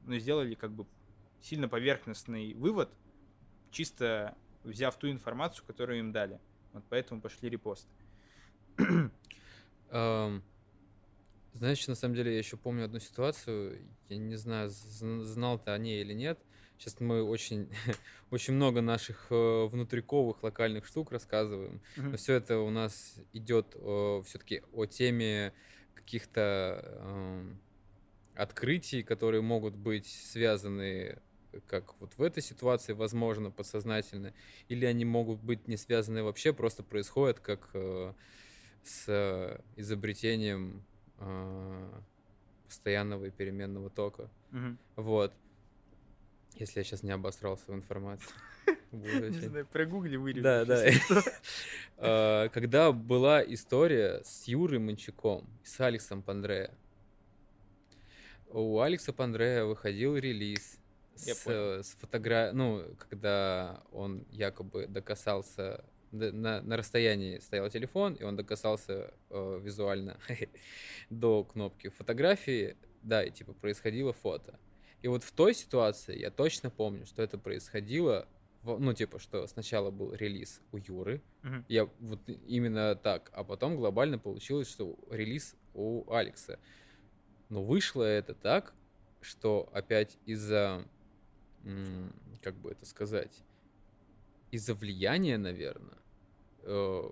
[0.05, 0.85] ну, сделали как бы
[1.41, 2.89] сильно поверхностный вывод,
[3.71, 6.39] чисто взяв ту информацию, которую им дали.
[6.71, 7.89] Вот поэтому пошли репосты.
[11.53, 15.77] Знаешь, на самом деле я еще помню одну ситуацию, я не знаю, знал ты о
[15.77, 16.39] ней или нет,
[16.83, 17.69] Сейчас мы очень,
[18.29, 21.79] очень много наших э, внутриковых локальных штук рассказываем.
[21.95, 22.09] Mm-hmm.
[22.09, 25.53] Но все это у нас идет э, все-таки о теме
[25.93, 27.53] каких-то э,
[28.35, 31.21] открытий, которые могут быть связаны
[31.67, 34.33] как вот в этой ситуации, возможно, подсознательно,
[34.67, 38.13] или они могут быть не связаны вообще, просто происходят как э,
[38.83, 40.83] с изобретением
[41.19, 42.01] э,
[42.67, 44.29] постоянного и переменного тока.
[44.51, 44.77] Mm-hmm.
[44.97, 45.33] Вот.
[46.55, 48.29] Если я сейчас не обосрался в информации.
[48.91, 50.43] Не знаю, прогугли вырежу.
[50.43, 50.85] Да, да.
[51.97, 56.71] А, когда была история с Юрой Манчаком с Алексом Пандрея.
[58.49, 60.79] У Алекса Пандрея выходил релиз
[61.15, 68.35] с, с фотографией, ну, когда он якобы докасался, на, на расстоянии стоял телефон, и он
[68.35, 70.19] докасался э, визуально
[71.09, 74.59] до кнопки фотографии, да, и типа происходило фото.
[75.03, 78.25] И вот в той ситуации я точно помню, что это происходило,
[78.61, 81.65] в, ну, типа, что сначала был релиз у Юры, uh-huh.
[81.67, 86.57] я вот именно так, а потом глобально получилось, что релиз у Алекса.
[87.49, 88.73] Но вышло это так,
[89.19, 90.87] что опять из-за,
[92.41, 93.43] как бы это сказать,
[94.51, 95.97] из-за влияния, наверное,
[96.61, 97.09] э,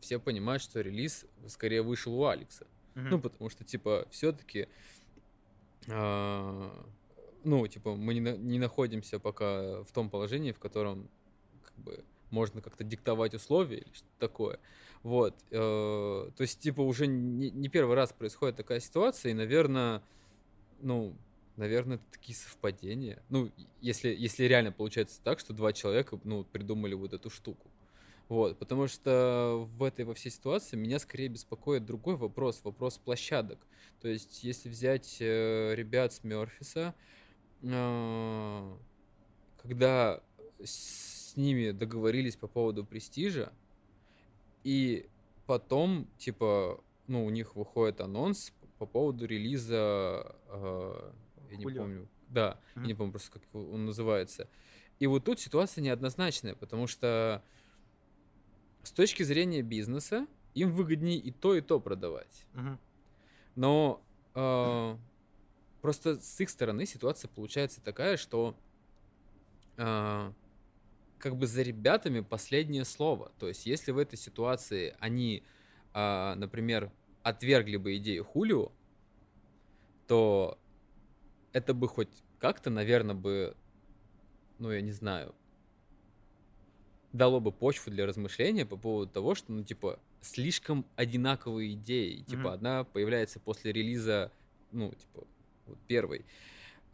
[0.00, 2.66] все понимают, что релиз скорее вышел у Алекса.
[2.94, 3.08] Uh-huh.
[3.08, 4.68] Ну, потому что, типа, все-таки
[5.88, 6.86] а,
[7.44, 11.08] ну, типа, мы не, на, не находимся пока в том положении, в котором
[11.62, 14.58] как бы, можно как-то диктовать условия или что-то такое.
[15.02, 15.34] Вот.
[15.50, 20.02] Э, то есть, типа, уже не, не первый раз происходит такая ситуация, и, наверное,
[20.80, 21.14] ну,
[21.56, 23.22] наверное, это такие совпадения.
[23.28, 27.70] Ну, если, если реально получается так, что два человека, ну, придумали вот эту штуку.
[28.28, 33.58] Вот, потому что в этой во всей ситуации меня скорее беспокоит другой вопрос, вопрос площадок.
[34.00, 36.94] То есть, если взять э, ребят с Мерфиса,
[39.62, 40.20] когда
[40.62, 43.52] с ними договорились по поводу престижа,
[44.62, 45.08] и
[45.46, 51.12] потом, типа, ну, у них выходит анонс по поводу релиза, э,
[51.50, 52.80] я не помню, да, mm-hmm.
[52.80, 54.48] я не помню просто, как он называется.
[54.98, 57.42] И вот тут ситуация неоднозначная, потому что
[58.82, 62.46] с точки зрения бизнеса им выгоднее и то, и то продавать.
[62.54, 62.78] Mm-hmm.
[63.56, 64.02] Но
[64.34, 64.96] э,
[65.84, 68.56] просто с их стороны ситуация получается такая, что
[69.76, 70.32] э,
[71.18, 73.32] как бы за ребятами последнее слово.
[73.38, 75.42] То есть, если в этой ситуации они,
[75.92, 76.90] э, например,
[77.22, 78.72] отвергли бы идею Хулио,
[80.06, 80.58] то
[81.52, 83.54] это бы хоть как-то, наверное, бы,
[84.58, 85.34] ну, я не знаю,
[87.12, 92.20] дало бы почву для размышления по поводу того, что, ну, типа, слишком одинаковые идеи.
[92.20, 92.24] Mm-hmm.
[92.24, 94.32] Типа, одна появляется после релиза,
[94.72, 95.26] ну, типа,
[95.66, 96.24] вот первой.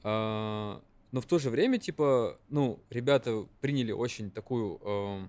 [0.03, 5.29] А, но в то же время, типа, ну, ребята приняли очень такую, э,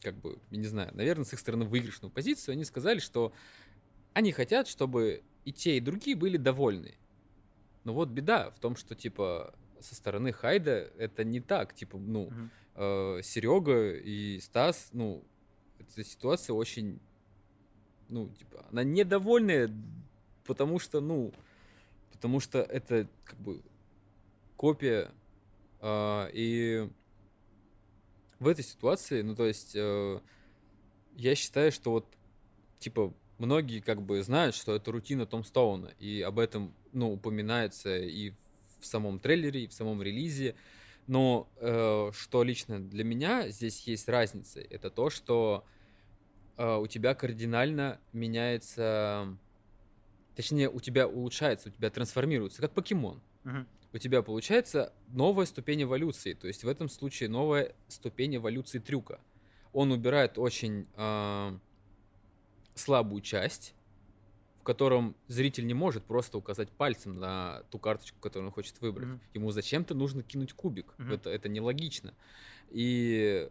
[0.00, 2.54] как бы, я не знаю, наверное, с их стороны выигрышную позицию.
[2.54, 3.32] Они сказали, что
[4.12, 6.96] они хотят, чтобы и те, и другие были довольны.
[7.84, 11.74] Но вот беда в том, что, типа, со стороны Хайда это не так.
[11.74, 12.30] Типа, ну,
[12.74, 15.24] э, Серега и Стас, ну,
[15.78, 17.00] эта ситуация очень,
[18.08, 19.70] ну, типа, она недовольная,
[20.44, 21.32] потому что, ну,
[22.22, 23.60] потому что это, как бы,
[24.56, 25.10] копия,
[25.80, 26.88] э, и
[28.38, 30.20] в этой ситуации, ну, то есть, э,
[31.16, 32.06] я считаю, что вот,
[32.78, 37.96] типа, многие как бы знают, что это рутина Том Стоуна, и об этом, ну, упоминается
[37.98, 38.34] и
[38.78, 40.54] в самом трейлере, и в самом релизе.
[41.08, 45.64] Но э, что лично для меня здесь есть разница, это то, что
[46.56, 49.36] э, у тебя кардинально меняется,
[50.34, 53.20] точнее, у тебя улучшается, у тебя трансформируется, как покемон.
[53.44, 53.66] Мгм.
[53.92, 59.20] У тебя получается новая ступень эволюции, то есть в этом случае новая ступень эволюции трюка.
[59.72, 61.58] Он убирает очень э,
[62.74, 63.74] слабую часть,
[64.60, 69.08] в котором зритель не может просто указать пальцем на ту карточку, которую он хочет выбрать.
[69.08, 69.20] Мгм.
[69.34, 70.94] Ему зачем-то нужно кинуть кубик.
[70.98, 71.12] Мгм.
[71.12, 72.14] Это, это нелогично.
[72.70, 73.50] И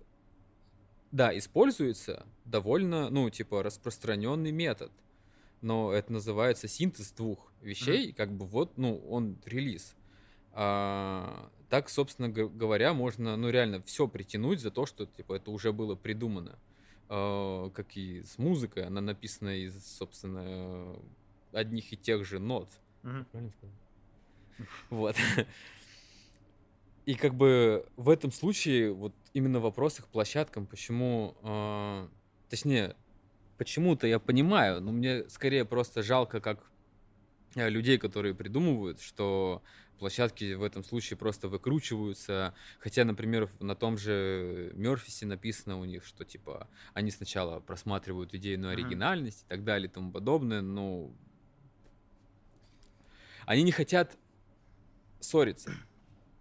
[1.12, 4.92] да, используется довольно, ну, типа, распространенный метод.
[5.62, 9.96] Но это называется синтез двух вещей, и как бы вот, ну, он релиз.
[10.54, 15.72] А, так, собственно говоря, можно, ну, реально все притянуть за то, что, типа, это уже
[15.72, 16.58] было придумано.
[17.10, 20.96] А, как и с музыкой, она написана из, собственно,
[21.52, 22.70] одних и тех же нот.
[23.02, 23.76] Правильно сказал?
[24.90, 25.16] Вот.
[27.06, 32.10] И как бы в этом случае вот именно в вопросах к площадкам, почему, а,
[32.50, 32.96] точнее,
[33.62, 36.72] почему-то я понимаю, но мне скорее просто жалко как
[37.54, 39.62] э, людей, которые придумывают, что
[40.00, 42.56] площадки в этом случае просто выкручиваются.
[42.80, 48.72] Хотя, например, на том же Мерфисе написано у них, что типа они сначала просматривают идейную
[48.72, 51.12] оригинальность и так далее и тому подобное, но
[53.46, 54.18] они не хотят
[55.20, 55.72] ссориться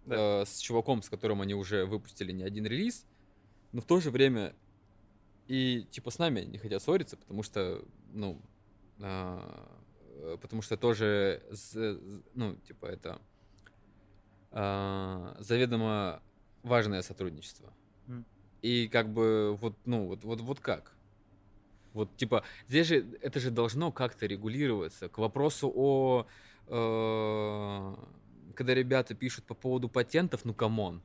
[0.07, 0.41] Да.
[0.41, 3.05] э, с чуваком, с которым они уже выпустили не один релиз,
[3.73, 4.55] но в то же время
[5.47, 8.41] и типа с нами не хотят ссориться, потому что, ну,
[8.99, 9.81] а,
[10.15, 11.99] э, потому что тоже, з-
[12.33, 13.21] ну, типа это
[14.51, 16.21] а, заведомо
[16.63, 17.73] важное сотрудничество.
[18.07, 18.25] Мгм.
[18.61, 20.95] И как бы вот, ну, вот, вот, вот как?
[21.93, 25.09] Вот, типа, здесь же это же должно как-то регулироваться.
[25.09, 26.25] К вопросу о...
[26.67, 27.95] э,
[28.55, 31.01] когда ребята пишут по поводу патентов, ну, come on.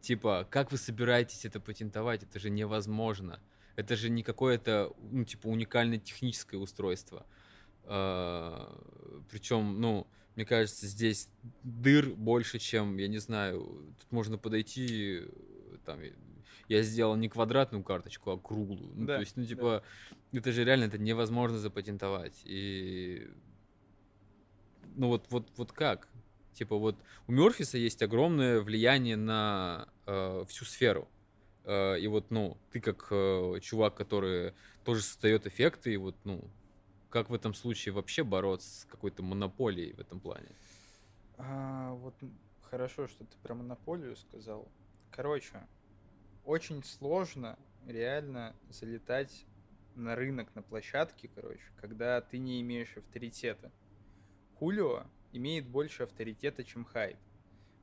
[0.00, 2.22] Типа, как вы собираетесь это патентовать?
[2.22, 3.40] Это же невозможно.
[3.76, 7.26] Это же не какое-то, ну, типа, уникальное техническое устройство.
[7.84, 10.06] Причем, ну,
[10.36, 11.28] мне кажется, здесь
[11.62, 15.22] дыр больше, чем, я не знаю, тут можно подойти,
[15.84, 16.00] там,
[16.68, 18.92] я сделал не квадратную карточку, а круглую.
[18.94, 19.48] Ну, Да, то есть, ну, да.
[19.48, 19.82] типа,
[20.32, 22.42] это же реально это невозможно запатентовать.
[22.44, 23.28] И
[24.96, 26.08] ну вот, вот, вот как?
[26.58, 26.96] Типа вот
[27.28, 31.06] у Мерфиса есть огромное влияние на э, всю сферу.
[31.62, 36.42] Э, и вот, ну, ты как э, чувак, который тоже создает эффекты, и вот, ну,
[37.10, 40.48] как в этом случае вообще бороться с какой-то монополией в этом плане?
[41.36, 42.14] А, вот
[42.68, 44.68] хорошо, что ты про монополию сказал.
[45.12, 45.64] Короче,
[46.44, 49.46] очень сложно реально залетать
[49.94, 53.70] на рынок, на площадке, короче, когда ты не имеешь авторитета.
[54.58, 57.18] Хулио имеет больше авторитета, чем Хайд.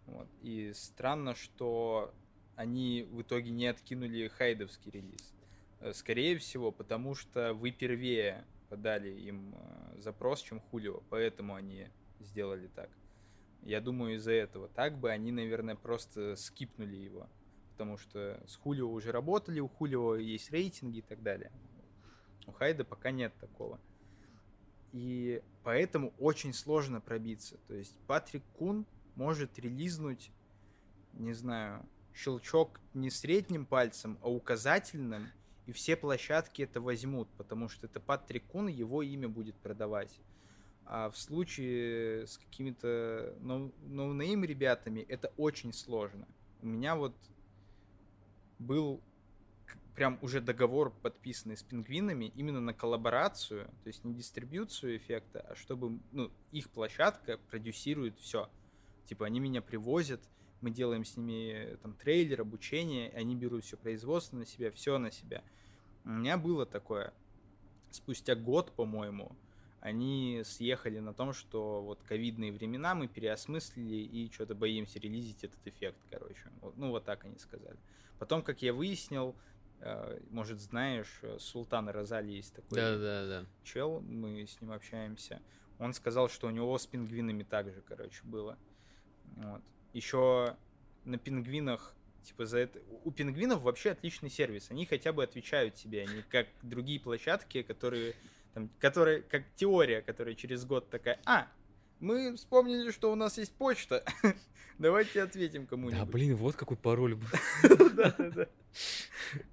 [0.06, 0.28] Вот.
[0.42, 2.14] И странно, что
[2.56, 5.34] они в итоге не откинули хайдовский релиз.
[5.80, 11.88] Э, Скорее всего, потому что вы первее подали им э, запрос, чем Хулио, поэтому они
[12.20, 12.90] сделали так.
[13.62, 14.68] Я думаю, из-за этого.
[14.70, 17.28] Так бы они, наверное, просто скипнули его.
[17.72, 21.52] Потому что с Хулио уже работали, у Хулио есть рейтинги и так далее.
[22.46, 23.80] У Хайда пока нет такого.
[24.96, 27.58] И поэтому очень сложно пробиться.
[27.68, 28.86] То есть Патрик Кун
[29.16, 30.32] может релизнуть,
[31.12, 35.28] не знаю, щелчок не средним пальцем, а указательным,
[35.66, 40.18] и все площадки это возьмут, потому что это Патрик Кун, его имя будет продавать.
[40.86, 46.26] А в случае с какими-то no name ребятами это очень сложно.
[46.62, 47.18] У меня вот
[48.60, 49.02] был
[49.96, 55.56] прям уже договор подписанный с пингвинами именно на коллаборацию, то есть не дистрибьюцию эффекта, а
[55.56, 58.50] чтобы ну, их площадка продюсирует все.
[59.06, 60.22] Типа они меня привозят,
[60.62, 65.12] мы делаем с ними там трейлер, обучение, они берут все производство на себя, все на
[65.12, 65.44] себя.
[66.04, 67.14] У меня было такое.
[67.90, 69.32] Спустя год, по-моему,
[69.80, 75.66] они съехали на том, что вот ковидные времена мы переосмыслили и что-то боимся релизить этот
[75.66, 76.50] эффект, короче.
[76.76, 77.78] Ну, вот так они сказали.
[78.20, 79.55] Потом, как я выяснил, э,
[80.30, 83.46] может, знаешь, Султан Розали есть такой да, да, да.
[83.64, 85.42] чел, мы с ним общаемся.
[85.78, 88.58] Он сказал, что у него с пингвинами также, короче, было.
[89.36, 89.62] Вот.
[89.94, 90.56] Еще
[91.04, 96.02] на пингвинах типа за это у пингвинов вообще отличный сервис они хотя бы отвечают тебе
[96.02, 98.16] они как другие площадки которые
[98.56, 101.48] там, которая, как теория, которая через год такая, а,
[102.00, 104.04] мы вспомнили, что у нас есть почта,
[104.80, 106.00] давайте ответим кому-нибудь.
[106.00, 107.16] Да, блин, вот какой пароль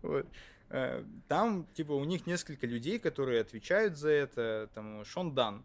[0.03, 0.27] был.
[0.71, 5.63] Э, там, типа, у них несколько людей, которые отвечают за это, там, Шон Дан.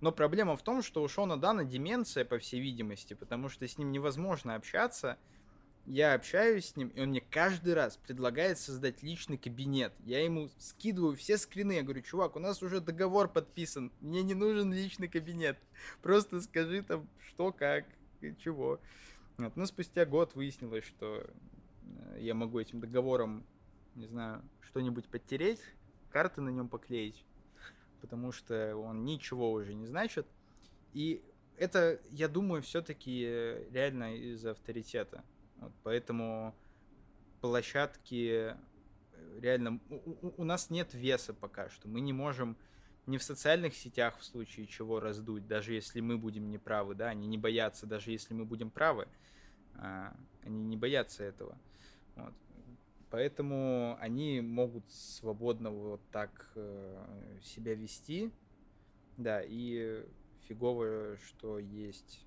[0.00, 3.78] Но проблема в том, что у Шона Дана деменция, по всей видимости, потому что с
[3.78, 5.16] ним невозможно общаться,
[5.86, 9.92] я общаюсь с ним, и он мне каждый раз предлагает создать личный кабинет.
[10.04, 14.34] Я ему скидываю все скрины, я говорю, чувак, у нас уже договор подписан, мне не
[14.34, 15.58] нужен личный кабинет.
[16.02, 17.84] Просто скажи там, что, как,
[18.42, 18.80] чего.
[19.38, 19.56] Вот.
[19.56, 21.24] Но спустя год выяснилось, что
[21.82, 23.46] э, я могу этим договором,
[23.94, 25.60] не знаю, что-нибудь подтереть,
[26.10, 27.24] карты на нем поклеить,
[28.00, 30.26] потому что он ничего уже не значит.
[30.94, 31.22] И
[31.56, 33.20] это, я думаю, все-таки
[33.70, 35.22] реально из-за авторитета.
[35.58, 36.54] Вот, поэтому
[37.40, 38.56] площадки э,
[39.40, 39.80] реально...
[39.88, 41.88] У, у нас нет веса пока что.
[41.88, 42.56] Мы не можем
[43.06, 47.26] не в социальных сетях в случае чего раздуть, даже если мы будем неправы, да, они
[47.28, 49.08] не боятся, даже если мы будем правы,
[49.76, 51.56] а, они не боятся этого.
[52.16, 52.34] Вот.
[53.10, 58.32] Поэтому они могут свободно вот так э, себя вести,
[59.16, 60.04] да, и
[60.48, 62.25] фигово, что есть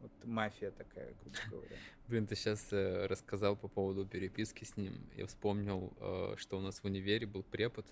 [0.00, 1.76] вот мафия такая, грубо говоря.
[2.08, 4.94] Блин, ты сейчас э, рассказал по поводу переписки с ним.
[5.16, 7.86] Я вспомнил, э, что у нас в универе был препод.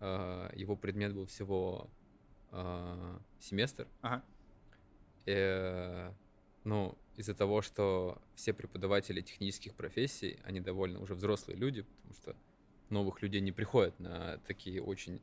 [0.00, 1.88] Э, его предмет был всего
[2.52, 3.86] э, семестр.
[4.02, 4.22] Ага.
[5.26, 6.12] Э,
[6.64, 12.36] ну, из-за того, что все преподаватели технических профессий, они довольно уже взрослые люди, потому что
[12.90, 15.20] новых людей не приходят на такие очень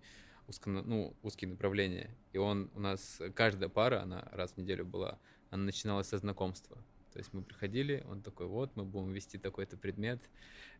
[0.48, 2.10] узко, ну, узкие направления.
[2.34, 5.20] И он у нас, каждая пара, она раз в неделю была,
[5.56, 6.78] она начиналась со знакомства.
[7.12, 10.22] То есть мы приходили, он такой, вот, мы будем вести такой-то предмет,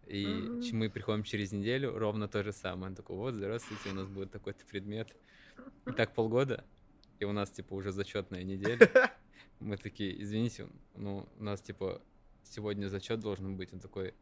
[0.06, 0.74] и mm-hmm.
[0.74, 2.90] мы приходим через неделю, ровно то же самое.
[2.90, 5.16] Он такой, вот, здравствуйте, у нас будет такой-то предмет.
[5.88, 6.66] И так полгода,
[7.20, 8.90] и у нас, типа, уже зачетная неделя.
[9.62, 12.02] Мы такие, извините, ну, у нас, типа,
[12.44, 13.72] сегодня зачет должен быть.
[13.72, 14.14] Он такой,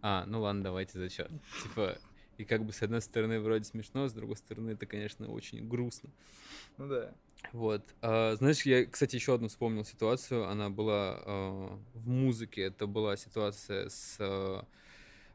[0.00, 1.30] а, ну ладно, давайте зачет.
[1.62, 1.98] Типа,
[2.38, 6.08] и как бы с одной стороны вроде смешно, с другой стороны это, конечно, очень грустно.
[6.78, 7.12] Ну да.
[7.52, 7.84] Вот.
[8.00, 10.48] А, знаешь, я, кстати, еще одну вспомнил ситуацию.
[10.48, 12.62] Она была а, в музыке.
[12.62, 14.64] Это была ситуация с а,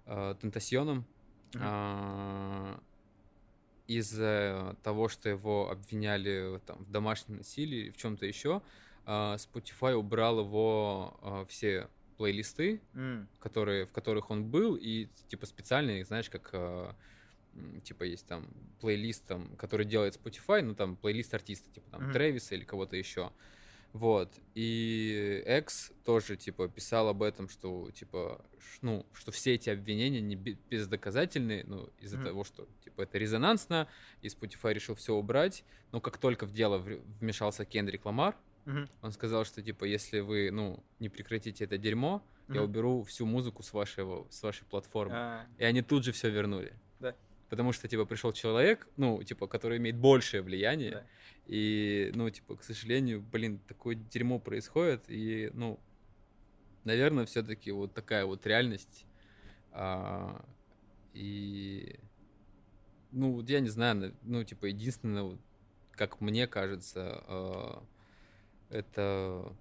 [0.06, 1.06] а, Тентасьоном.
[1.52, 1.60] Mm-hmm.
[1.62, 2.80] А,
[3.88, 8.62] из-за того, что его обвиняли там, в домашнем насилии, в чем-то еще,
[9.06, 11.90] а, Spotify убрал его а, все
[12.24, 13.28] плейлисты, mm.
[13.42, 16.96] которые, в которых он был, и типа специальные, знаешь, как а,
[17.84, 18.48] типа есть там
[18.80, 22.14] плейлист, там, который делает Spotify, ну там плейлист артиста, типа там mm-hmm.
[22.14, 23.34] Трэвиса или кого-то еще.
[23.92, 24.32] Вот.
[24.56, 28.44] И Экс тоже, типа, писал об этом, что, типа,
[28.82, 32.24] ну, что все эти обвинения не бездоказательные, ну, из-за mm-hmm.
[32.24, 33.90] того, что, типа, это резонансно,
[34.22, 35.64] и Spotify решил все убрать.
[35.92, 36.80] Но как только в дело
[37.20, 38.36] вмешался Кендрик Ламар,
[39.02, 43.64] он сказал, что, типа, если вы, ну, не прекратите это дерьмо, я уберу всю музыку
[43.64, 45.16] с, вашего, с вашей платформы.
[45.16, 45.46] Ah.
[45.58, 46.74] И они тут же все вернули.
[47.00, 47.16] Да
[47.54, 51.06] потому что, типа, пришел человек, ну, типа, который имеет большее влияние, да.
[51.46, 55.80] и, ну, типа, к сожалению, блин, такое дерьмо происходит, и, ну,
[56.84, 59.06] наверное, все-таки вот такая вот реальность,
[59.72, 60.44] а,
[61.14, 62.00] и,
[63.12, 65.38] ну, я не знаю, ну, типа, единственное,
[65.92, 67.84] как мне кажется, а,
[68.74, 69.56] это,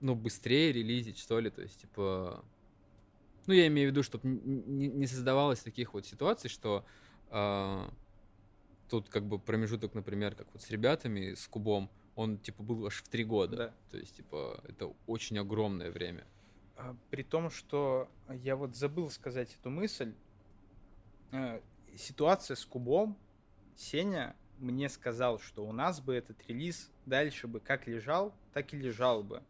[0.00, 2.44] ну, быстрее релизить, что ли, то есть, типа,
[3.46, 6.84] ну, я имею в виду, чтобы не создавалось таких вот ситуаций, что
[7.30, 7.88] э,
[8.88, 13.02] тут как бы промежуток, например, как вот с ребятами, с Кубом, он типа был аж
[13.02, 13.56] в три года.
[13.56, 13.74] Да.
[13.90, 16.26] То есть, типа, это очень огромное время.
[16.76, 20.14] А, при том, что я вот забыл сказать эту мысль,
[21.32, 21.60] э,
[21.96, 23.16] ситуация с Кубом,
[23.76, 28.76] Сеня мне сказал, что у нас бы этот релиз дальше бы как лежал, так и
[28.76, 29.42] лежал бы.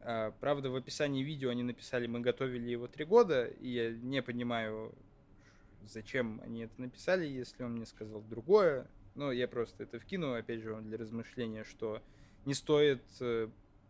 [0.00, 4.22] А, правда, в описании видео они написали, мы готовили его три года, и я не
[4.22, 4.94] понимаю,
[5.86, 8.86] зачем они это написали, если он мне сказал другое.
[9.14, 12.02] Но я просто это вкину, опять же, для размышления, что
[12.46, 13.48] не стоит э,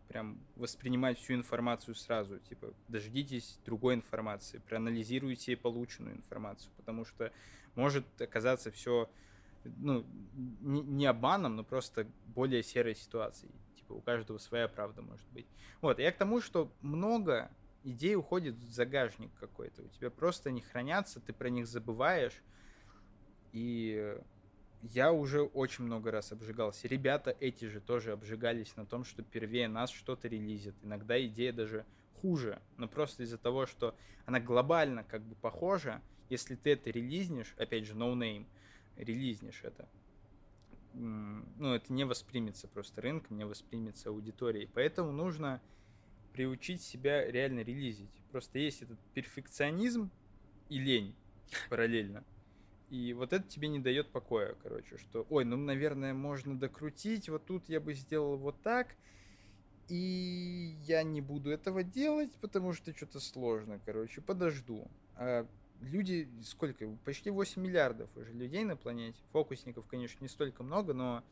[0.09, 2.39] прям воспринимать всю информацию сразу.
[2.39, 7.31] Типа, дождитесь другой информации, проанализируйте полученную информацию, потому что
[7.75, 9.09] может оказаться все
[9.77, 10.05] ну,
[10.61, 13.51] не, не обманом, но просто более серой ситуацией.
[13.75, 15.47] Типа, у каждого своя правда может быть.
[15.81, 17.51] Вот, я к тому, что много
[17.83, 19.83] идей уходит в загажник какой-то.
[19.83, 22.41] У тебя просто не хранятся, ты про них забываешь.
[23.51, 24.17] И
[24.81, 26.87] я уже очень много раз обжигался.
[26.87, 30.75] Ребята эти же тоже обжигались на том, что первее нас что-то релизит.
[30.81, 31.85] Иногда идея даже
[32.21, 33.95] хуже, но просто из-за того, что
[34.25, 38.45] она глобально как бы похожа, если ты это релизнешь, опять же, no name,
[38.95, 39.87] релизнешь это,
[40.93, 44.69] ну, это не воспримется просто рынком, не воспримется аудиторией.
[44.73, 45.61] Поэтому нужно
[46.33, 48.09] приучить себя реально релизить.
[48.31, 50.09] Просто есть этот перфекционизм
[50.69, 51.15] и лень
[51.69, 52.23] параллельно.
[52.89, 57.45] И вот это тебе не дает покоя, короче, что, ой, ну, наверное, можно докрутить, вот
[57.45, 58.95] тут я бы сделал вот так,
[59.89, 64.87] и я не буду этого делать, потому что что-то сложно, короче, подожду.
[65.15, 65.47] А
[65.81, 71.23] люди, сколько, почти 8 миллиардов уже людей на планете, фокусников, конечно, не столько много, но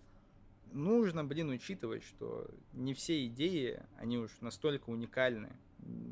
[0.72, 5.50] нужно, блин, учитывать, что не все идеи, они уж настолько уникальны,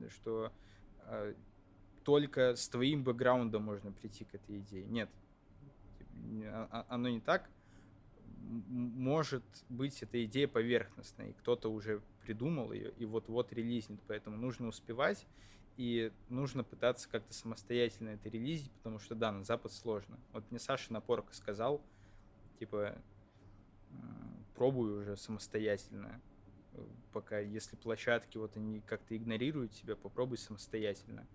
[0.10, 0.52] что
[1.06, 1.34] э,
[2.04, 4.86] только с твоим бэкграундом можно прийти к этой идее.
[4.86, 5.10] Нет,
[6.46, 7.50] а, а, оно не так.
[8.68, 14.68] Может быть, эта идея поверхностная, и кто-то уже придумал ее, и вот-вот релизнет, поэтому нужно
[14.68, 15.26] успевать,
[15.80, 20.20] и нужно пытаться как-то самостоятельно это релизить, потому что, да, на Запад сложно.
[20.34, 21.82] Вот мне Саша Напорко сказал,
[22.60, 23.02] типа,
[24.56, 26.20] пробую уже самостоятельно,
[27.14, 31.26] пока, если площадки вот они как-то игнорируют тебя, попробуй самостоятельно.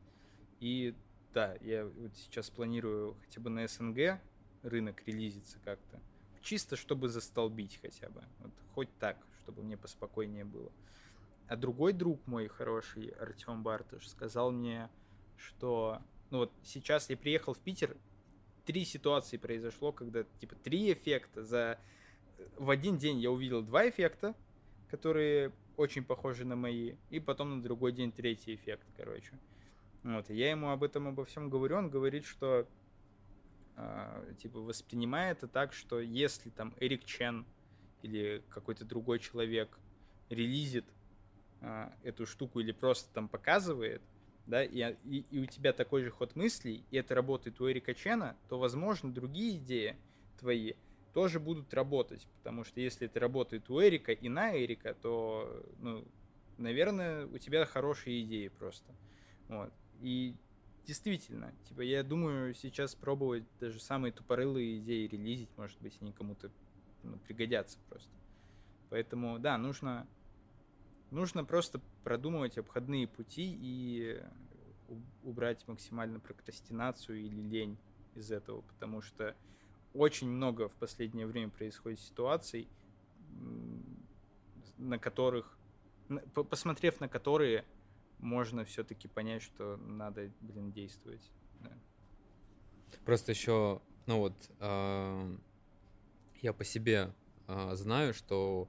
[0.61, 0.95] И
[1.33, 4.21] да, я вот сейчас планирую хотя бы на СНГ
[4.63, 6.03] рынок релизиться как-то.
[6.43, 8.23] Чисто, чтобы застолбить хотя бы.
[8.41, 10.71] Вот хоть так, чтобы мне поспокойнее было.
[11.49, 14.89] А другой друг мой хороший, Артем Бартыш, сказал мне,
[15.37, 16.01] что...
[16.31, 17.97] Ну вот сейчас я приехал в Питер,
[18.65, 21.79] три ситуации произошло, когда типа три эффекта за...
[22.57, 24.35] В один день я увидел два эффекта,
[24.91, 29.39] которые очень похожи на мои, и потом на другой день третий эффект, короче.
[30.03, 32.67] Вот, и я ему об этом обо всем говорю, он говорит, что
[33.77, 37.47] э, типа воспринимает это так, что если там Эрик Чен
[38.03, 39.79] или какой-то другой человек
[40.29, 40.85] релизит
[41.65, 44.03] э, эту штуку или просто там показывает,
[44.47, 47.95] да, и, и, и у тебя такой же ход мыслей, и это работает у Эрика
[47.95, 49.97] Чена, то, возможно, другие идеи
[50.39, 50.75] твои
[51.15, 56.05] тоже будут работать, потому что если это работает у Эрика и на Эрика, то, ну,
[56.59, 58.93] наверное, у тебя хорошие идеи просто.
[59.49, 59.73] Вот.
[60.01, 60.35] И
[60.87, 66.51] действительно, типа, я думаю, сейчас пробовать даже самые тупорылые идеи релизить, может быть, они кому-то
[67.03, 68.11] ну, пригодятся просто.
[68.91, 70.07] Поэтому, да, нужно,
[71.15, 74.21] нужно просто продумывать обходные пути и
[75.23, 77.79] убрать максимально прокрастинацию или лень
[78.15, 79.35] из этого, потому что
[79.95, 82.69] очень много в последнее время происходит ситуаций,
[84.77, 85.57] на которых,
[86.35, 87.65] посмотрев на которые,
[88.19, 91.31] можно все-таки понять, что надо, блин, действовать.
[91.61, 91.73] Да.
[93.05, 95.37] Просто еще, ну вот, э,
[96.41, 97.13] я по себе
[97.47, 98.69] э, знаю, что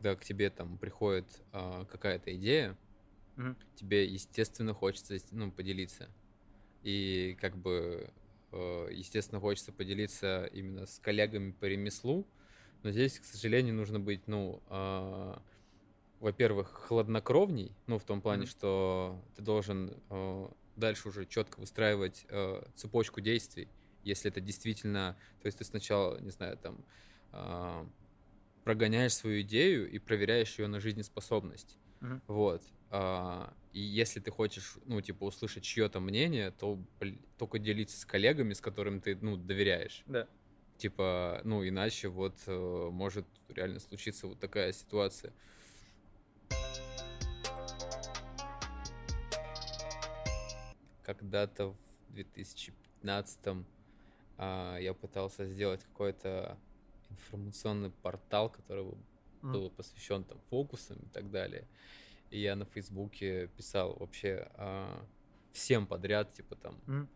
[0.00, 2.74] когда к тебе там приходит э, какая-то идея,
[3.36, 3.54] угу.
[3.74, 6.08] тебе, естественно, хочется ну, поделиться.
[6.82, 8.08] И как бы,
[8.52, 12.26] э, естественно, хочется поделиться именно с коллегами по ремеслу,
[12.82, 15.36] но здесь, к сожалению, нужно быть, ну, э,
[16.20, 18.50] во-первых, хладнокровней, ну, в том плане, mm-hmm.
[18.50, 23.68] что ты должен э, дальше уже четко выстраивать э, цепочку действий,
[24.02, 26.82] если это действительно, то есть ты сначала, не знаю, там,
[27.32, 27.84] э,
[28.70, 32.20] прогоняешь свою идею и проверяешь ее на жизнеспособность, mm-hmm.
[32.28, 32.62] вот,
[32.92, 38.04] э, и если ты хочешь, ну, типа, услышать чье-то мнение, то блин, только делиться с
[38.04, 40.04] коллегами, с которыми ты, ну, доверяешь.
[40.06, 40.28] Да.
[40.78, 45.32] Типа, ну, иначе вот э, может реально случиться вот такая ситуация.
[51.02, 51.70] когда-то
[52.08, 53.66] в 2015
[54.38, 56.56] а, я пытался сделать какой-то
[57.10, 59.52] информационный портал, который mm.
[59.52, 61.66] был посвящен там фокусам и так далее.
[62.30, 65.04] И я на Фейсбуке писал вообще а,
[65.52, 67.06] всем подряд, типа там, mm.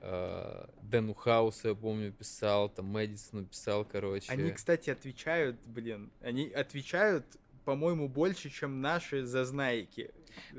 [0.00, 4.30] э, Дэну Хаусу, я помню, писал, там Мэдисону писал, короче.
[4.30, 7.26] Они, кстати, отвечают, блин, они отвечают,
[7.64, 10.12] по-моему, больше, чем наши зазнайки.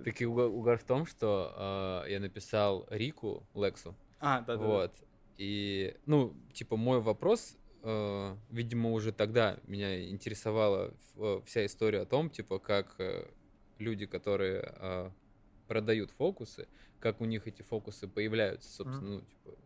[0.03, 4.65] Так и угар, угар в том, что э, я написал Рику, Лексу, А, да, да.
[4.65, 4.93] вот,
[5.37, 12.05] и, ну, типа, мой вопрос, э, видимо, уже тогда меня интересовала э, вся история о
[12.05, 13.27] том, типа, как э,
[13.77, 15.11] люди, которые э,
[15.67, 16.67] продают фокусы,
[16.99, 19.57] как у них эти фокусы появляются, собственно, ну, типа,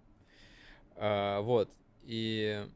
[1.00, 1.72] а, вот,
[2.04, 2.68] и,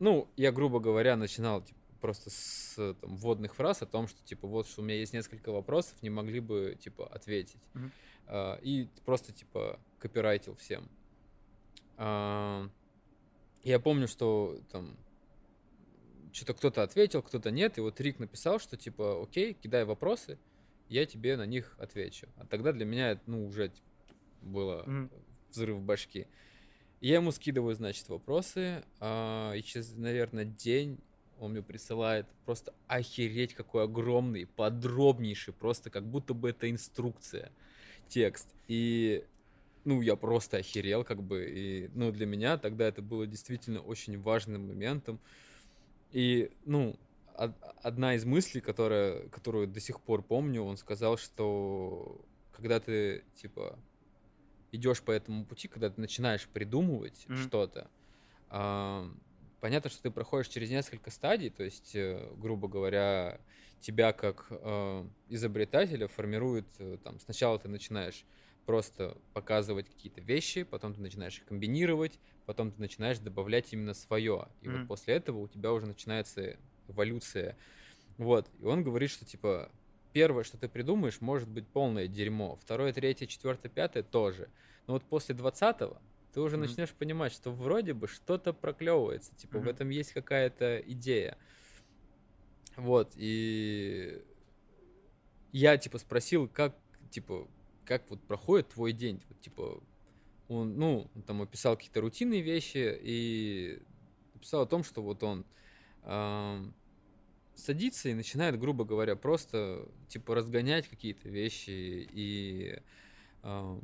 [0.00, 4.48] ну, я, грубо говоря, начинал, типа, просто с там, вводных фраз о том, что, типа,
[4.48, 7.62] вот, что у меня есть несколько вопросов, не могли бы, типа, ответить.
[7.74, 7.92] Мгм.
[8.26, 10.88] А, и просто, типа, копирайтил всем.
[11.96, 12.68] А,
[13.62, 14.96] я помню, что там
[16.32, 20.38] что-то кто-то ответил, кто-то нет, и вот Рик написал, что, типа, окей, кидай вопросы,
[20.88, 22.28] я тебе на них отвечу.
[22.36, 23.86] А тогда для меня это, ну, уже типа,
[24.40, 25.10] было Мгм.
[25.50, 26.26] взрыв башки.
[27.00, 30.98] Я ему скидываю, значит, вопросы, а, и через, наверное, день
[31.38, 37.50] он мне присылает просто охереть какой огромный, подробнейший, просто как будто бы это инструкция,
[38.08, 38.48] текст.
[38.68, 39.24] И,
[39.84, 44.20] ну, я просто охерел, как бы, и, ну, для меня тогда это было действительно очень
[44.20, 45.20] важным моментом.
[46.10, 46.98] И, ну,
[47.34, 53.24] од- одна из мыслей, которая, которую до сих пор помню, он сказал, что когда ты,
[53.34, 53.78] типа,
[54.72, 57.42] идешь по этому пути, когда ты начинаешь придумывать Мгм.
[57.42, 57.90] что-то,
[58.48, 59.10] а,
[59.60, 63.40] понятно, что ты проходишь через несколько стадий, то есть, э, грубо говоря,
[63.80, 68.26] тебя как э, изобретателя формирует, э, там, сначала ты начинаешь
[68.64, 74.48] просто показывать какие-то вещи, потом ты начинаешь их комбинировать, потом ты начинаешь добавлять именно свое.
[74.60, 74.78] И Мгм.
[74.78, 76.58] вот после этого у тебя уже начинается
[76.88, 77.56] эволюция.
[78.18, 78.50] Вот.
[78.58, 79.70] И он говорит, что типа
[80.12, 82.56] первое, что ты придумаешь, может быть полное дерьмо.
[82.56, 84.50] Второе, третье, четвертое, пятое тоже.
[84.86, 86.02] Но вот после двадцатого
[86.32, 86.66] ты уже Мгм.
[86.66, 89.34] начнешь понимать, что вроде бы что-то проклевывается.
[89.36, 89.68] Типа в Мгм.
[89.68, 91.36] этом есть какая-то идея.
[92.76, 93.12] Вот.
[93.16, 94.24] И
[95.52, 96.76] я типа спросил, как
[97.10, 97.48] типа
[97.84, 99.82] как вот проходит твой день, вот, типа
[100.48, 103.82] он, ну, там описал какие-то рутинные вещи и
[104.34, 105.44] написал о том, что вот он
[106.02, 106.74] ам,
[107.54, 111.70] садится и начинает, грубо говоря, просто типа разгонять какие-то вещи
[112.12, 112.80] и
[113.42, 113.82] ам,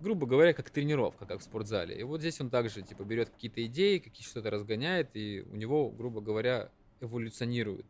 [0.00, 1.98] грубо говоря, как тренировка, как в спортзале.
[1.98, 5.90] И вот здесь он также типа берет какие-то идеи, какие что-то разгоняет, и у него,
[5.90, 7.86] грубо говоря, эволюционирует.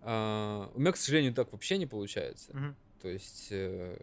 [0.00, 2.56] А, у меня, к сожалению, так вообще не получается.
[2.56, 2.76] Мгм.
[3.02, 3.96] То есть, э,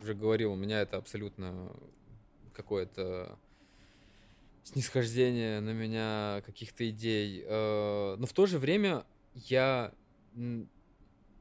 [0.00, 1.70] уже говорил, у меня это абсолютно
[2.54, 3.38] какое-то
[4.64, 7.44] снисхождение на меня каких-то идей.
[7.46, 9.04] Э, Но в то же время
[9.34, 9.92] я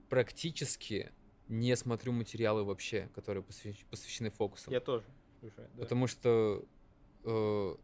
[0.09, 1.11] практически
[1.47, 4.73] не смотрю материалы вообще, которые посвящ- посвящены фокусам.
[4.73, 5.05] Я тоже.
[5.39, 5.81] Слушай, да.
[5.83, 6.65] Потому что,
[7.23, 7.75] э,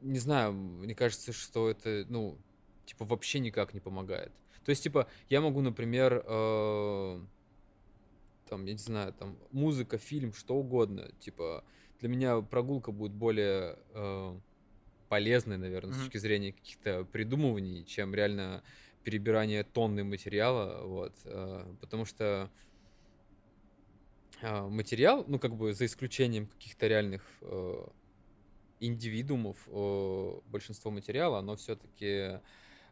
[0.00, 2.38] не знаю, мне кажется, что это, ну,
[2.86, 4.32] типа, вообще никак не помогает.
[4.64, 7.20] То есть, типа, я могу, например, э,
[8.48, 11.64] там, я не знаю, там, музыка, фильм, что угодно, типа,
[12.00, 14.40] для меня прогулка будет более э,
[15.08, 16.04] полезной, наверное, с Мгм.
[16.04, 18.62] точки зрения каких-то придумываний, чем реально
[19.04, 22.50] перебирание тонны материала, вот, э, потому что
[24.40, 27.86] а, материал, ну, как бы за исключением каких-то реальных э,
[28.80, 32.40] индивидуумов, э, большинство материала, оно все-таки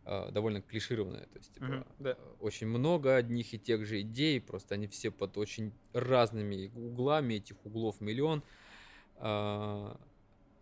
[0.07, 1.27] довольно клишированное.
[1.27, 2.19] То есть, типа, Мгм, да.
[2.41, 7.57] очень много одних и тех же идей, просто они все под очень разными углами, этих
[7.67, 8.43] углов миллион.
[9.17, 9.99] А,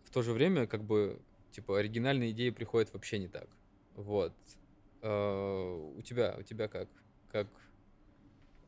[0.03, 1.21] в то же время, как бы,
[1.51, 3.47] типа, оригинальные идеи приходят вообще не так.
[3.95, 4.33] Вот.
[5.01, 6.89] А, у тебя, у тебя как?
[7.31, 7.47] Как?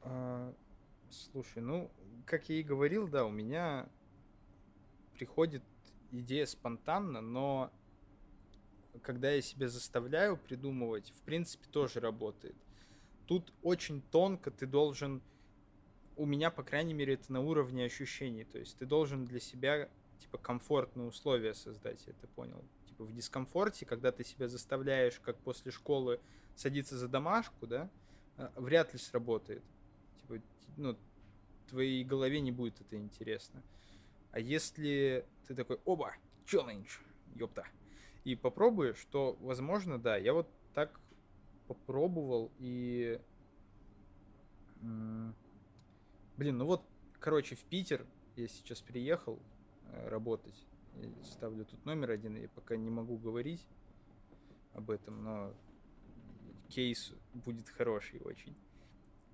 [0.02, 0.54] А,
[1.10, 1.90] слушай, ну,
[2.26, 3.90] как я и говорил, да, у меня
[5.16, 5.64] приходит
[6.12, 7.72] идея спонтанно, но
[9.00, 12.56] когда я себя заставляю придумывать, в принципе, тоже работает.
[13.26, 15.22] Тут очень тонко ты должен,
[16.16, 19.90] у меня, по крайней мере, это на уровне ощущений, то есть ты должен для себя,
[20.20, 22.64] типа, комфортные условия создать, я это понял.
[22.88, 26.20] Типа, в дискомфорте, когда ты себя заставляешь, как после школы,
[26.56, 27.90] садиться за домашку, да,
[28.38, 29.64] а, вряд ли сработает.
[30.22, 30.42] Типа,
[30.78, 30.98] ну,
[31.68, 33.62] твоей голове не будет это интересно.
[34.32, 36.98] А если ты такой, оба, челлендж,
[37.36, 37.68] ёпта,
[38.28, 41.00] и попробуешь, то, возможно, да, я вот так
[41.68, 43.22] попробовал и...
[44.82, 46.84] Блин, ну вот,
[47.22, 48.06] короче, в Питер
[48.36, 49.40] я сейчас приехал
[49.86, 50.68] э, работать.
[50.96, 53.66] Я ставлю тут номер один, я пока не могу говорить
[54.74, 55.54] об этом, но
[56.68, 58.58] кейс будет хороший очень.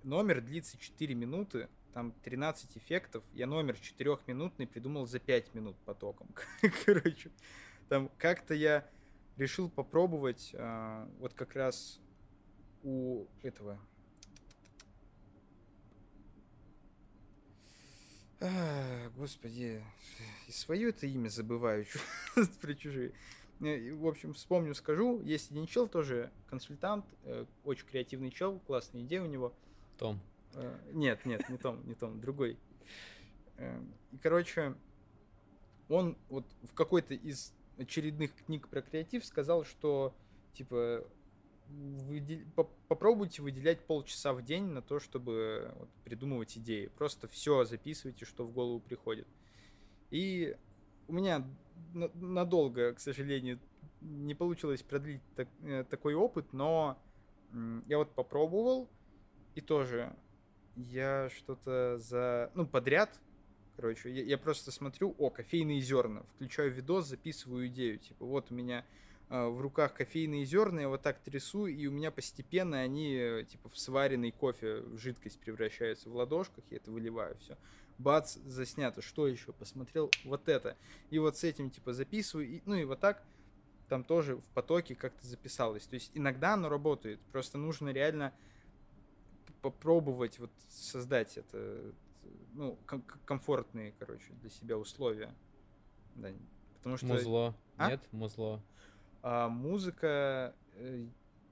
[0.04, 3.24] Номер длится 4 минуты, там 13 эффектов.
[3.34, 6.28] Я номер четырехминутный придумал за 5 минут потоком.
[6.86, 7.32] Короче,
[7.94, 8.90] там как-то я
[9.38, 12.00] решил попробовать а, вот как раз
[12.82, 13.80] у этого
[18.40, 19.84] А, господи,
[20.48, 21.86] и свое это имя забываю
[22.62, 23.14] про чужие.
[23.62, 25.22] Э, в общем, вспомню, скажу.
[25.22, 29.54] Есть один чел, тоже консультант, э, очень креативный чел, классная идея у него.
[30.00, 30.20] Том.
[30.56, 32.58] Э, нет, нет, не Том, не Том, другой.
[33.60, 34.74] И, короче,
[35.90, 40.14] он вот в какой-то из очередных книг про креатив сказал, что,
[40.54, 41.06] типа,
[41.70, 42.40] выдел...
[42.88, 46.88] попробуйте выделять полчаса в день на то, чтобы вот, придумывать идеи.
[46.88, 49.28] Просто все записывайте, что в голову приходит.
[50.12, 50.56] И
[51.08, 51.46] у меня
[51.94, 53.60] надолго, к сожалению,
[54.02, 56.98] не получилось продлить так, э, такой опыт, но
[57.88, 58.90] я вот попробовал,
[59.56, 60.16] и тоже
[60.76, 62.52] я что-то за...
[62.56, 63.20] Ну, подряд,
[63.76, 68.54] короче, я, я просто смотрю, о, кофейные зерна, включаю видос, записываю идею, типа, вот у
[68.54, 68.86] меня
[69.34, 73.46] Э, в руках кофейные зерна, я вот так трясу, и у меня постепенно они э,
[73.50, 77.58] типа в сваренный кофе в жидкость превращаются в ладошках, я это выливаю все.
[77.98, 79.02] Бац, заснято.
[79.02, 79.52] Что еще?
[79.54, 80.78] Посмотрел вот это.
[81.10, 83.24] И вот с этим типа записываю, и, ну и вот так
[83.90, 85.88] там тоже в потоке как-то записалось.
[85.88, 88.34] То есть иногда оно работает, просто нужно реально
[89.64, 91.94] попробовать вот создать это,
[92.54, 95.34] ну, ком- комфортные, короче, для себя условия.
[96.16, 96.30] Да,
[96.78, 97.08] потому что...
[97.08, 97.56] Музло.
[97.78, 97.90] А?
[97.90, 98.62] Нет, музло.
[99.22, 101.08] А музыка, э,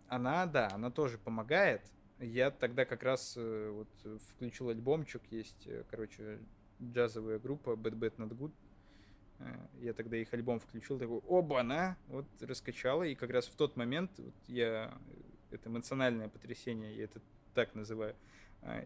[0.07, 1.81] она, да, она тоже помогает.
[2.19, 6.39] Я тогда как раз э, вот включил альбомчик, есть, э, короче,
[6.81, 8.51] джазовая группа Bad Bad Not Good.
[9.79, 14.11] Я тогда их альбом включил, такой, оба-на, вот раскачала, и как раз в тот момент
[14.19, 14.95] вот я
[15.49, 17.21] это эмоциональное потрясение, я это
[17.55, 18.15] так называю,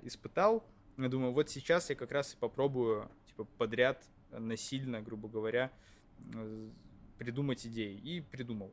[0.03, 0.65] испытал.
[0.97, 5.71] Я думаю, вот сейчас я как раз и попробую, типа, подряд, насильно, грубо говоря,
[7.17, 7.97] придумать идеи.
[7.97, 8.71] И придумал.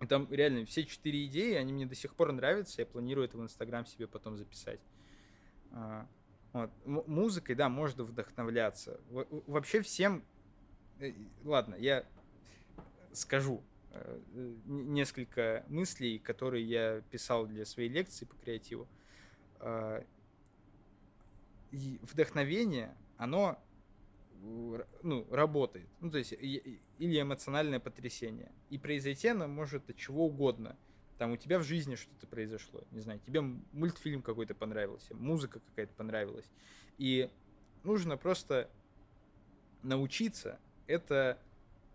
[0.00, 2.82] И там реально все четыре идеи, они мне до сих пор нравятся.
[2.82, 4.80] Я планирую это в Инстаграм себе потом записать.
[5.72, 6.06] А,
[6.52, 6.70] вот.
[6.84, 9.00] Музыкой, да, можно вдохновляться.
[9.10, 10.22] Вообще всем...
[10.98, 11.12] Э,
[11.44, 12.06] ладно, я
[13.12, 14.20] скажу э,
[14.64, 18.88] несколько мыслей, которые я писал для своей лекции по креативу.
[21.70, 23.58] И вдохновение, оно
[25.02, 25.88] ну, работает.
[26.00, 28.52] Ну, то есть, или эмоциональное потрясение.
[28.70, 30.76] И произойти оно может от чего угодно.
[31.18, 32.84] Там у тебя в жизни что-то произошло.
[32.90, 36.50] Не знаю, тебе мультфильм какой-то понравился, музыка какая-то понравилась.
[36.98, 37.30] И
[37.84, 38.70] нужно просто
[39.82, 41.38] научиться это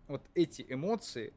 [0.08, 1.32] вот эти эмоции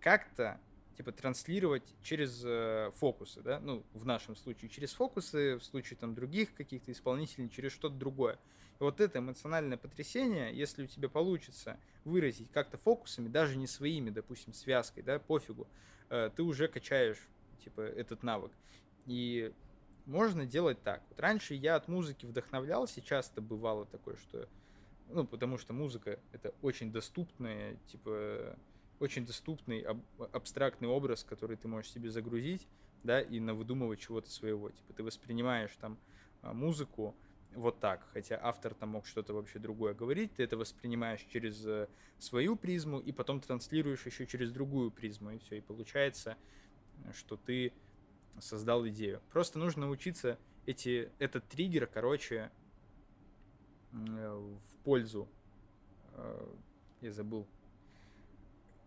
[0.00, 0.60] как-то
[0.96, 6.14] типа транслировать через э, фокусы, да, ну, в нашем случае через фокусы, в случае там
[6.14, 8.38] других каких-то исполнителей через что-то другое.
[8.80, 14.10] И вот это эмоциональное потрясение, если у тебя получится выразить как-то фокусами, даже не своими,
[14.10, 15.66] допустим, связкой, да, пофигу,
[16.10, 17.18] э, ты уже качаешь,
[17.62, 18.52] типа, этот навык.
[19.06, 19.52] И
[20.06, 21.02] можно делать так.
[21.08, 24.48] Вот раньше я от музыки вдохновлялся, часто бывало такое, что,
[25.08, 28.56] ну, потому что музыка это очень доступная, типа,
[29.02, 32.68] очень доступный аб- абстрактный образ, который ты можешь себе загрузить,
[33.02, 34.70] да, и на выдумывать чего-то своего.
[34.70, 35.98] Типа ты воспринимаешь там
[36.40, 37.16] а, музыку
[37.54, 41.88] вот так, хотя автор там мог что-то вообще другое говорить, ты это воспринимаешь через э,
[42.18, 46.38] свою призму и потом транслируешь еще через другую призму, и все, и получается,
[47.12, 47.74] что ты
[48.38, 49.20] создал идею.
[49.30, 52.50] Просто нужно научиться эти, этот триггер, короче,
[53.92, 55.28] э, в пользу,
[56.14, 56.54] э,
[57.02, 57.46] я забыл,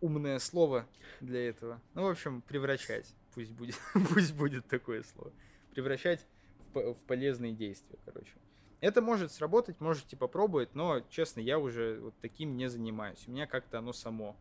[0.05, 0.87] умное слово
[1.19, 1.81] для этого.
[1.95, 3.13] Ну, в общем, превращать.
[3.33, 3.75] Пусть будет,
[4.13, 5.31] пусть будет такое слово.
[5.73, 6.25] Превращать
[6.73, 8.33] в, в полезные действия, короче.
[8.81, 13.27] Это может сработать, можете попробовать, но, честно, я уже вот таким не занимаюсь.
[13.27, 14.35] У меня как-то оно само.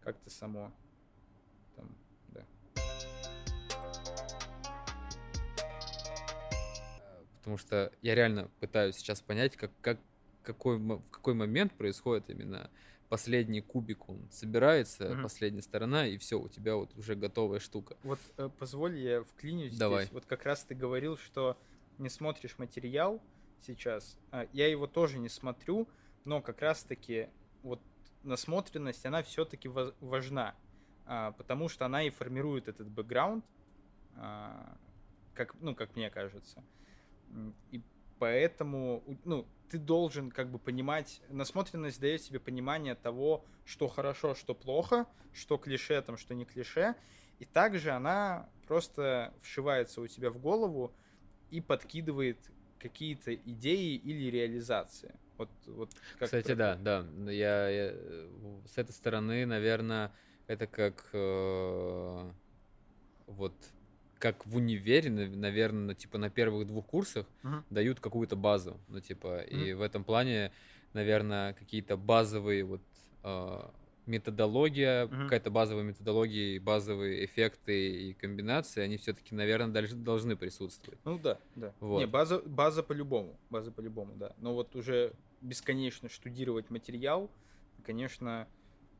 [0.00, 0.72] Как-то само.
[1.76, 1.94] Там,
[2.28, 2.44] да.
[7.38, 9.98] Потому что я реально пытаюсь сейчас понять, как, как,
[10.42, 12.70] какой, в какой момент происходит именно
[13.08, 15.22] последний кубик, он собирается, угу.
[15.22, 17.96] последняя сторона, и все, у тебя вот уже готовая штука.
[18.02, 20.04] Вот э, позволь я вклинюсь Давай.
[20.04, 20.12] здесь.
[20.12, 21.58] Вот как раз ты говорил, что
[21.98, 23.20] не смотришь материал
[23.60, 24.18] сейчас.
[24.30, 25.88] А, я его тоже не смотрю,
[26.24, 27.28] но как раз-таки
[27.62, 27.80] вот
[28.22, 30.54] насмотренность, она все-таки важна,
[31.06, 33.44] а, потому что она и формирует этот бэкграунд,
[34.16, 34.76] а,
[35.34, 36.62] как, ну, как мне кажется.
[37.70, 37.82] И
[38.18, 44.54] поэтому, ну, ты должен как бы понимать, насмотренность дает тебе понимание того, что хорошо, что
[44.54, 46.94] плохо, что клише там, что не клише,
[47.38, 50.92] и также она просто вшивается у тебя в голову
[51.50, 52.38] и подкидывает
[52.78, 55.14] какие-то идеи или реализации.
[55.36, 57.06] Вот, вот Кстати, да, да.
[57.30, 57.94] Я, я,
[58.66, 60.12] с этой стороны, наверное,
[60.48, 62.32] это как э,
[63.26, 63.54] вот
[64.18, 67.64] как в универе, наверное, типа на первых двух курсах Мгм.
[67.70, 69.78] дают какую-то базу, ну типа и Мгм.
[69.78, 70.52] в этом плане,
[70.92, 72.82] наверное, какие-то базовые вот
[73.24, 73.60] э,
[74.06, 75.24] методология, Мгм.
[75.24, 80.98] какая-то базовая методология и базовые эффекты и комбинации, они все-таки, наверное, должны присутствовать.
[81.04, 81.74] Ну да, да.
[81.80, 81.98] Вот.
[82.00, 83.38] Не, база, база по-любому.
[83.50, 84.34] База по-любому, да.
[84.38, 85.12] Но вот уже
[85.42, 87.30] бесконечно штудировать материал,
[87.84, 88.48] конечно,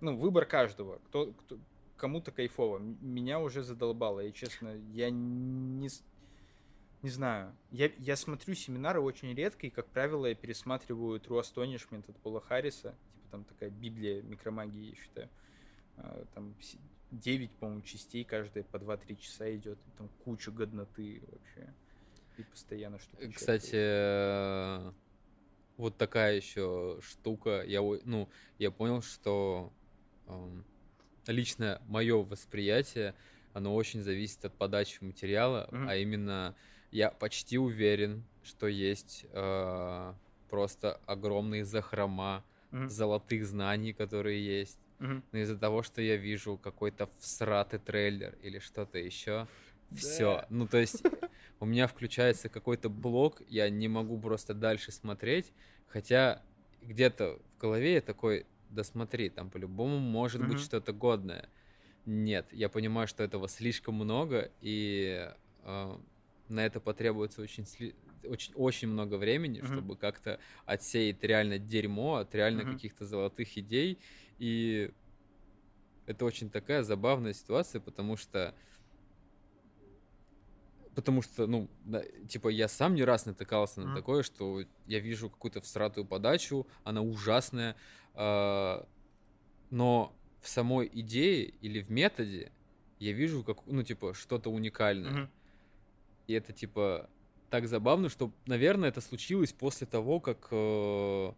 [0.00, 0.98] ну, выбор каждого.
[1.06, 1.58] Кто, кто,
[1.98, 2.78] кому-то кайфово.
[2.78, 4.20] Меня уже задолбало.
[4.20, 5.88] И, честно, я не,
[7.02, 7.54] не знаю.
[7.70, 12.40] Я, я смотрю семинары очень редко, и, как правило, я пересматриваю True Astonishment от Пола
[12.40, 12.94] Харриса.
[13.14, 15.28] Типа там такая библия микромагии, я считаю.
[15.98, 16.54] А, Там
[17.10, 19.78] 9, по-моему, частей, каждая по 2-3 часа идет.
[19.86, 21.74] И там куча годноты вообще.
[22.38, 24.92] И постоянно что-то Э, Кстати, э,
[25.76, 27.64] вот такая еще штука.
[27.66, 28.28] Я, ну,
[28.58, 29.72] я понял, что
[30.28, 30.64] эм,
[31.32, 33.14] лично мое восприятие,
[33.52, 35.88] оно очень зависит от подачи материала, Мгм.
[35.88, 36.56] а именно
[36.90, 40.14] я почти уверен, что есть э,
[40.48, 44.80] просто огромные захрома Мгм, золотых знаний, которые есть.
[44.98, 45.22] мгм.
[45.32, 49.46] Но из-за того, что я вижу какой-то всратый трейлер или что-то еще,
[49.90, 50.40] все.
[50.40, 50.46] Да.
[50.48, 51.02] Ну, то есть
[51.60, 55.52] у меня включается какой-то блок, я не могу просто дальше смотреть,
[55.86, 56.46] хотя
[56.80, 60.60] где-то в голове я такой, да смотри, там по-любому может быть Мгм.
[60.60, 61.52] что-то годное.
[62.04, 65.98] Нет, я понимаю, что этого слишком много, и э,
[66.48, 67.64] на это потребуется очень,
[68.24, 69.84] очень, очень много времени, Мгм.
[69.84, 72.66] чтобы как-то отсеять реально дерьмо от реально Мгм.
[72.66, 74.02] каких-то золотых идей.
[74.38, 74.92] И
[76.06, 78.56] это очень такая забавная ситуация, потому что
[80.94, 83.92] потому что, ну, да, типа, я сам не раз натыкался на Мгм.
[83.92, 87.76] такое, что я вижу какую-то всратую подачу, она ужасная,
[88.14, 88.86] но
[90.40, 92.52] в самой идее или в методе
[92.98, 95.10] я вижу, как, ну, типа, что-то уникальное.
[95.10, 95.30] Мгм.
[96.26, 97.08] И это, типа,
[97.50, 101.32] так забавно, что, наверное, это случилось после того, как э,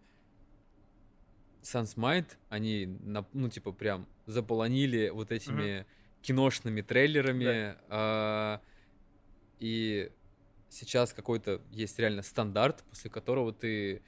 [1.62, 5.86] Mind, они, на- ну, типа, прям заполонили вот этими
[6.22, 7.76] киношными трейлерами.
[7.88, 8.60] а,
[9.58, 10.10] и
[10.68, 14.02] сейчас какой-то есть реально стандарт, после которого ты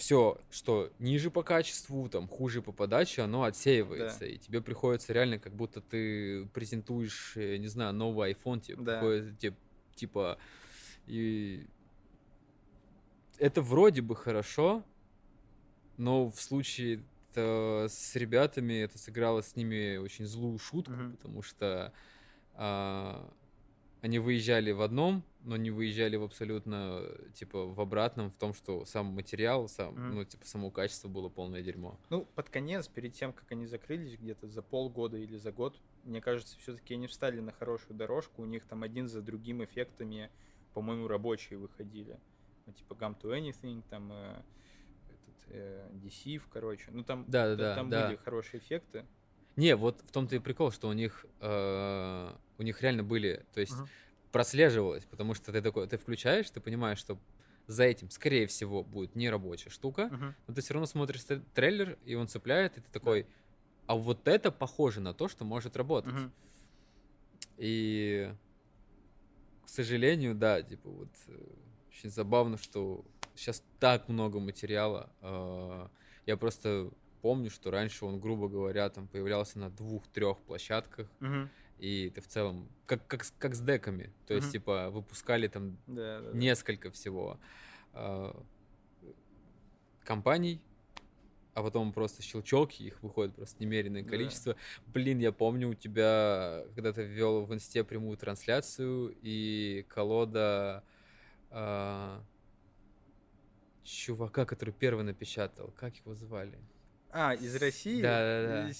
[0.00, 4.24] все, что ниже по качеству, там, хуже по подаче, оно отсеивается.
[4.24, 8.94] И тебе приходится реально, как будто ты презентуешь, э, не знаю, новый iPhone, тебе Да.
[8.94, 9.56] приходится, тебе,
[9.94, 10.38] типа,
[11.06, 11.66] и
[13.38, 14.82] это вроде бы хорошо,
[15.98, 17.02] но в случае
[17.34, 21.16] с ребятами это сыграло с ними очень злую шутку, Мгм.
[21.16, 21.92] потому что
[22.54, 23.30] а,
[24.02, 27.02] они выезжали в одном, но не выезжали в абсолютно,
[27.34, 30.14] типа, в обратном, в том, что сам материал, сам, Мгм.
[30.14, 31.98] ну, типа, само качество было полное дерьмо.
[32.10, 36.20] Ну, под конец, перед тем, как они закрылись где-то за полгода или за год, мне
[36.20, 38.42] кажется, все-таки они встали на хорошую дорожку.
[38.42, 40.30] У них там один за другим эффектами,
[40.74, 42.18] по-моему, рабочие выходили.
[42.66, 44.42] Ну, типа Gum to Anything, там э,
[45.08, 46.90] этот, э, Deceive, короче.
[46.90, 48.06] Ну, там, Да-да-да, там да.
[48.06, 49.04] были хорошие эффекты.
[49.56, 53.60] Не, вот в том-то и прикол, что у них, э, у них реально были, то
[53.60, 53.88] есть Мгм.
[54.32, 57.18] прослеживалось, потому что ты такой, ты включаешь, ты понимаешь, что
[57.66, 60.34] за этим, скорее всего, будет не рабочая штука, Мгм.
[60.46, 63.26] но ты все равно смотришь трейлер, и он цепляет, и ты такой,
[63.86, 66.12] а вот это похоже на то, что может работать.
[66.14, 66.32] Мгм.
[67.56, 68.34] И,
[69.62, 71.32] к сожалению, да, типа вот э,
[71.88, 73.04] очень забавно, что
[73.34, 75.14] сейчас так много материала.
[75.20, 75.88] э,
[76.26, 76.90] Я просто
[77.20, 81.50] помню, что раньше он, грубо говоря, там появлялся на двух-трех площадках, Мгм.
[81.80, 84.52] И ты в целом, как, как, с- как с деками, то есть, Мгм.
[84.52, 86.36] типа, выпускали там Да, да, да.
[86.36, 87.38] несколько всего
[87.94, 88.32] э,
[90.04, 90.60] компаний,
[91.54, 94.10] а потом просто щелчок, их выходит просто немеренное Да.
[94.10, 94.56] количество.
[94.86, 100.84] Блин, я помню у тебя, когда ты ввел в инсте прямую трансляцию, и колода
[101.50, 102.22] а,
[103.82, 106.58] чувака, который первый напечатал, как его звали?
[107.12, 108.00] А, из России?
[108.00, 108.72] Да-да-да.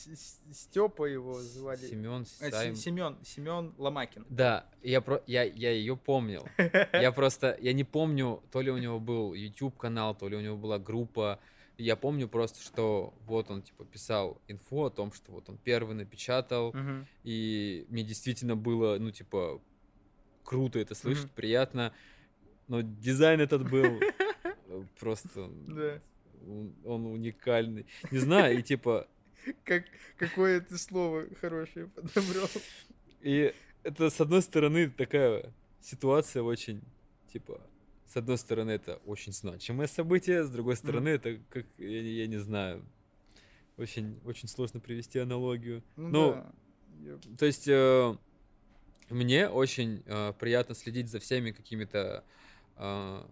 [0.52, 1.86] Степа его звали.
[1.86, 2.74] Семен А, Сайм.
[2.76, 4.24] Семен, Семен Ломакин.
[4.28, 5.22] Да, я, про...
[5.26, 6.46] я, я ее помнил.
[6.92, 10.40] Я просто, я не помню, то ли у него был YouTube канал, то ли у
[10.40, 11.40] него была группа.
[11.78, 15.94] Я помню просто, что вот он типа писал инфу о том, что вот он первый
[15.94, 16.74] напечатал,
[17.24, 19.60] и мне действительно было, ну типа
[20.44, 21.92] круто это слышать, приятно.
[22.68, 23.98] Но дизайн этот был
[25.00, 25.28] просто,
[25.66, 26.00] Да.
[26.46, 27.86] Он, он уникальный.
[28.10, 29.06] Не знаю, и типа
[29.64, 29.84] Как,
[30.16, 32.48] какое ты слово хорошее подобрал.
[33.22, 36.82] И это, с одной стороны, такая ситуация очень
[37.32, 37.60] типа,
[38.06, 42.38] с одной стороны, это очень значимое событие, с другой стороны, это как, я, я не
[42.38, 42.84] знаю,
[43.76, 45.82] очень, очень сложно привести аналогию.
[45.96, 47.36] Ну, Ну, да.
[47.38, 48.16] То есть э,
[49.08, 52.24] мне очень э, приятно следить за всеми какими-то
[52.76, 53.22] э,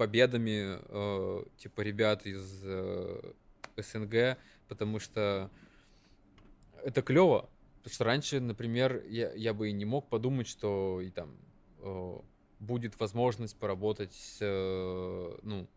[0.00, 3.32] победами э, типа ребят из э,
[3.76, 5.50] СНГ, потому что
[6.82, 7.50] это клево.
[7.82, 11.36] Потому что раньше, например, я, я бы и не мог подумать, что и там
[11.80, 12.18] э,
[12.60, 15.68] будет возможность поработать с, э, ну,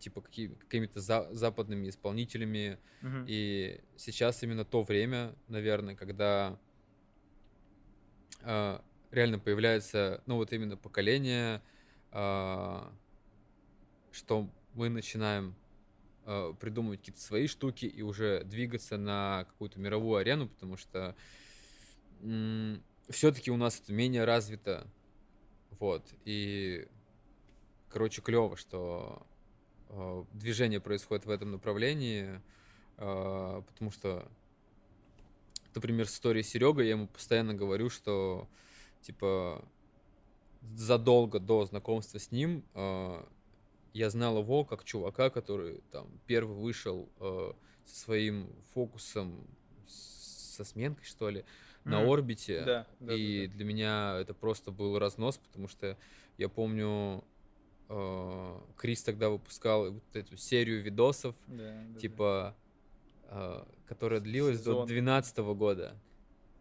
[0.00, 3.24] типа какими- какими-то за- западными исполнителями, Мгм.
[3.28, 6.58] и сейчас именно то время, наверное, когда
[8.42, 11.62] а, реально появляется, ну вот именно поколение,
[12.10, 12.92] а,
[14.14, 15.54] что мы начинаем
[16.24, 21.14] а, придумывать какие-то свои штуки и уже двигаться на какую-то мировую арену, потому что
[23.10, 24.86] все-таки у нас это менее развито,
[25.78, 26.86] вот, и,
[27.90, 29.26] короче, клево, что
[29.90, 32.40] а, движение происходит в этом направлении,
[32.96, 34.26] а, потому что,
[35.74, 38.48] например, с историей Серега я ему постоянно говорю, что
[39.02, 39.64] типа
[40.76, 43.28] задолго до знакомства с ним а,
[43.94, 49.46] я знал его как чувака, который там первый вышел а, со своим фокусом
[49.86, 51.44] со сменкой, что ли,
[51.84, 52.10] на Мгм.
[52.10, 52.62] орбите.
[52.64, 53.52] Да, да, да, и да.
[53.54, 55.96] для меня это просто был разнос, потому что
[56.38, 57.24] я помню,
[57.88, 62.00] э, Крис тогда выпускал вот эту серию видосов, Да, да, да.
[62.00, 62.56] типа,
[63.24, 64.86] э, которая длилась до Сезон.
[64.86, 65.96] 2012 года.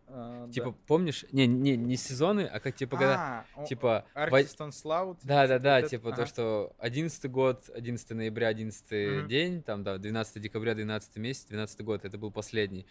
[0.08, 0.48] Да.
[0.52, 1.26] Типа, помнишь?
[1.32, 5.18] Не, не, не сезоны, а как типа, когда, А, типа, Artist on Sloud?
[5.24, 6.18] да, да, да, вот это- типа ага.
[6.18, 9.28] то, что 11 год, 11 ноября, 11 Мгм.
[9.28, 12.86] день, там, да, 12 декабря, 12 месяц, 12 год, это был последний.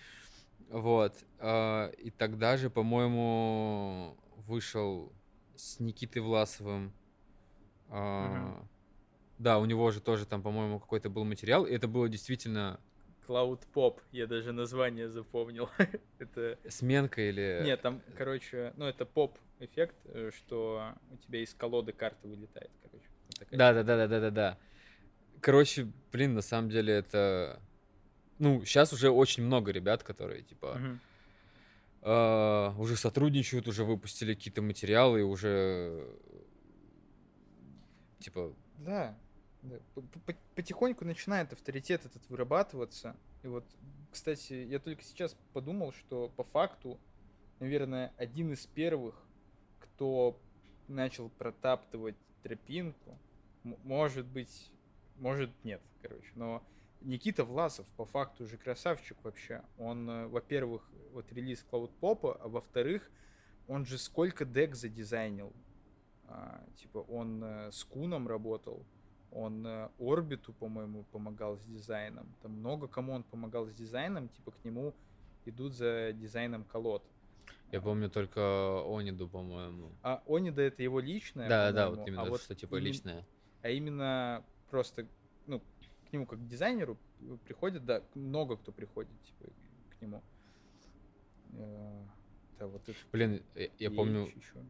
[0.71, 1.15] Вот.
[1.39, 5.13] а, И тогда же, по-моему, вышел
[5.55, 6.93] с Никитой Власовым.
[7.89, 8.65] а,
[9.39, 12.79] Да, у него же тоже там, по-моему, какой-то был материал, и это было действительно
[13.33, 15.71] Cloud Pop, я даже название запомнил.
[16.19, 16.59] это...
[16.69, 17.63] сменка или...
[17.65, 23.07] Нет, там, короче, ну это поп-эффект, э, что у тебя из колоды карта вылетает, короче.
[23.27, 24.59] Вот такая Да, да, да, да, да, да, да.
[25.41, 27.61] Короче, блин, на самом деле это.
[28.39, 30.81] Ну, сейчас уже очень много ребят, которые, типа,
[32.03, 36.07] а, уже сотрудничают, уже выпустили какие-то материалы, уже
[38.23, 38.53] типа.
[38.79, 39.17] Да.
[40.55, 43.17] Потихоньку начинает авторитет этот вырабатываться.
[43.43, 43.65] И вот,
[44.11, 46.99] кстати, я только сейчас подумал, что по факту,
[47.61, 49.15] наверное, один из первых,
[49.79, 50.41] кто
[50.89, 53.19] начал протаптывать тропинку,
[53.63, 54.71] может быть,
[55.17, 56.63] может нет, короче, но
[57.01, 59.63] Никита Власов по факту же красавчик вообще.
[59.79, 63.11] Он, э, во-первых, вот релиз Cloud Pop, а во-вторых,
[63.69, 65.53] он же сколько дек задизайнил.
[66.25, 68.85] А, типа он э, с Куном работал,
[69.33, 72.27] он э, Орбиту, по-моему, помогал с дизайном.
[72.43, 74.95] Там много кому он помогал с дизайном, типа к нему
[75.47, 77.03] идут за дизайном колод.
[77.73, 79.91] Я помню только Ониду, по-моему.
[80.03, 83.27] А Онида это его личное, Да, да, вот а именно, вот что типа именно- личное.
[83.63, 85.07] а именно просто,
[85.47, 85.61] ну,
[86.09, 86.99] к нему как к дизайнеру
[87.47, 89.51] приходит, да, много кто приходит, типа,
[89.99, 90.23] к нему.
[91.55, 92.05] Э,
[92.59, 92.99] Да, вот это.
[93.13, 94.61] Блин, я, я помню ещё.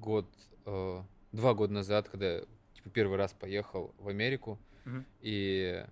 [0.00, 0.26] год,
[0.66, 2.42] э, два года назад, когда
[2.82, 5.06] типа первый раз поехал в Америку, Мгм.
[5.20, 5.86] И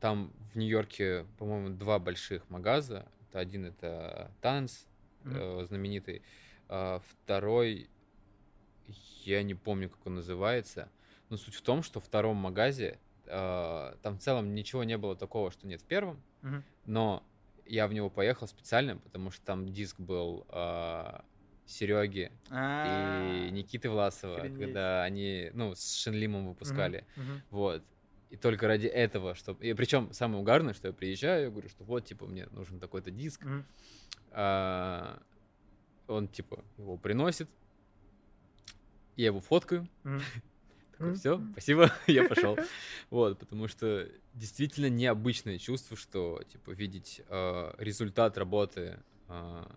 [0.00, 3.06] там в Нью-Йорке, по-моему, два больших магаза.
[3.28, 4.86] Это один это Танц,
[5.22, 5.36] Мгм.
[5.36, 6.22] э, знаменитый.
[6.68, 7.88] а второй,
[9.24, 10.88] я не помню, как он называется.
[11.30, 15.14] Но суть в том, что в втором магазе э, там в целом ничего не было
[15.14, 16.20] такого, что нет в первом.
[16.42, 16.64] Мгм.
[16.86, 17.22] Но
[17.66, 20.44] я в него поехал специально, потому что там диск был
[21.68, 27.04] Сереги А, и Никиты Власова, когда они, ну, с Шенлимом выпускали.
[27.50, 27.82] Вот.
[28.30, 29.64] И только ради этого, чтобы...
[29.64, 33.10] И причем самое угарное, что я приезжаю, я говорю, что вот, типа, мне нужен такой-то
[33.10, 33.46] диск.
[34.32, 35.18] А,
[36.08, 37.48] Он, типа, его приносит.
[39.16, 39.88] Я его фоткаю.
[40.98, 42.58] Такой, все, спасибо, я пошел.
[43.10, 48.98] Вот, потому что действительно необычное чувство, что, типа, видеть а, результат работы,
[49.28, 49.70] а,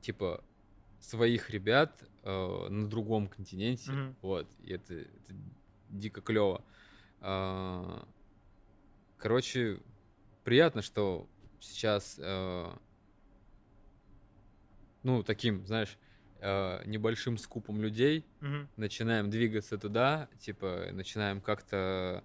[0.00, 0.44] типа,
[1.00, 3.92] своих ребят а, на другом континенте.
[3.92, 4.16] Мгм.
[4.22, 5.34] Вот, и это, это
[5.90, 6.64] дико клево.
[7.20, 8.06] А,
[9.18, 9.80] Короче,
[10.44, 11.28] приятно, что
[11.60, 12.70] сейчас, э,
[15.02, 15.98] ну, таким, знаешь,
[16.40, 18.68] э, небольшим скупом людей Мгм.
[18.76, 22.22] начинаем двигаться туда, типа, начинаем как-то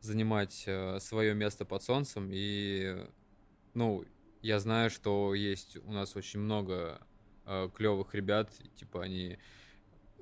[0.00, 0.68] занимать
[0.98, 2.28] свое место под солнцем.
[2.30, 3.08] И,
[3.72, 4.04] ну,
[4.42, 7.00] я знаю, что есть у нас очень много
[7.44, 9.38] клевых ребят, типа, они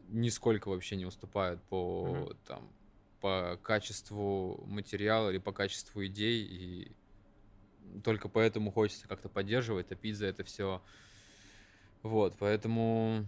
[0.08, 2.36] нисколько вообще не уступают по Мгм.
[2.46, 2.72] там
[3.20, 6.92] по качеству материала или по качеству идей, и
[8.02, 10.82] только поэтому хочется как-то поддерживать, топить за это все.
[12.02, 13.24] Вот, поэтому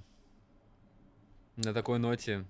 [1.55, 2.45] на такой ноте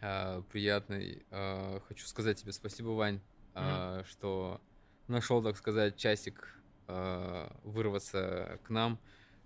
[0.00, 3.20] а, приятной а, хочу сказать тебе спасибо, Вань,
[3.54, 4.60] а, что
[5.06, 8.98] нашел, так сказать, часик а, вырваться к нам.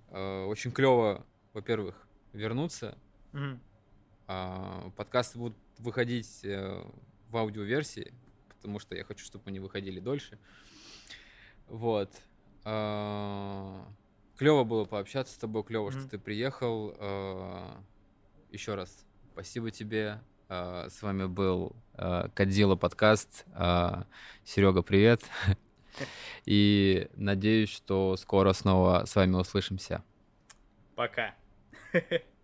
[0.09, 2.97] А, очень клево, во-первых, вернуться.
[4.29, 6.83] А, Подкасты будут выходить э,
[7.29, 8.13] в аудиоверсии,
[8.49, 10.39] потому что я хочу, чтобы они выходили дольше.
[11.69, 12.11] Вот.
[14.37, 16.09] Клево было пообщаться с тобой, клево, что Мгм.
[16.11, 16.91] ты приехал.
[18.51, 20.21] Еще раз спасибо тебе.
[20.49, 23.45] А, С вами был а, Кадзила подкаст.
[24.45, 25.23] Серега, привет.
[26.45, 30.03] И надеюсь, что скоро снова с вами услышимся.
[30.95, 31.35] Пока.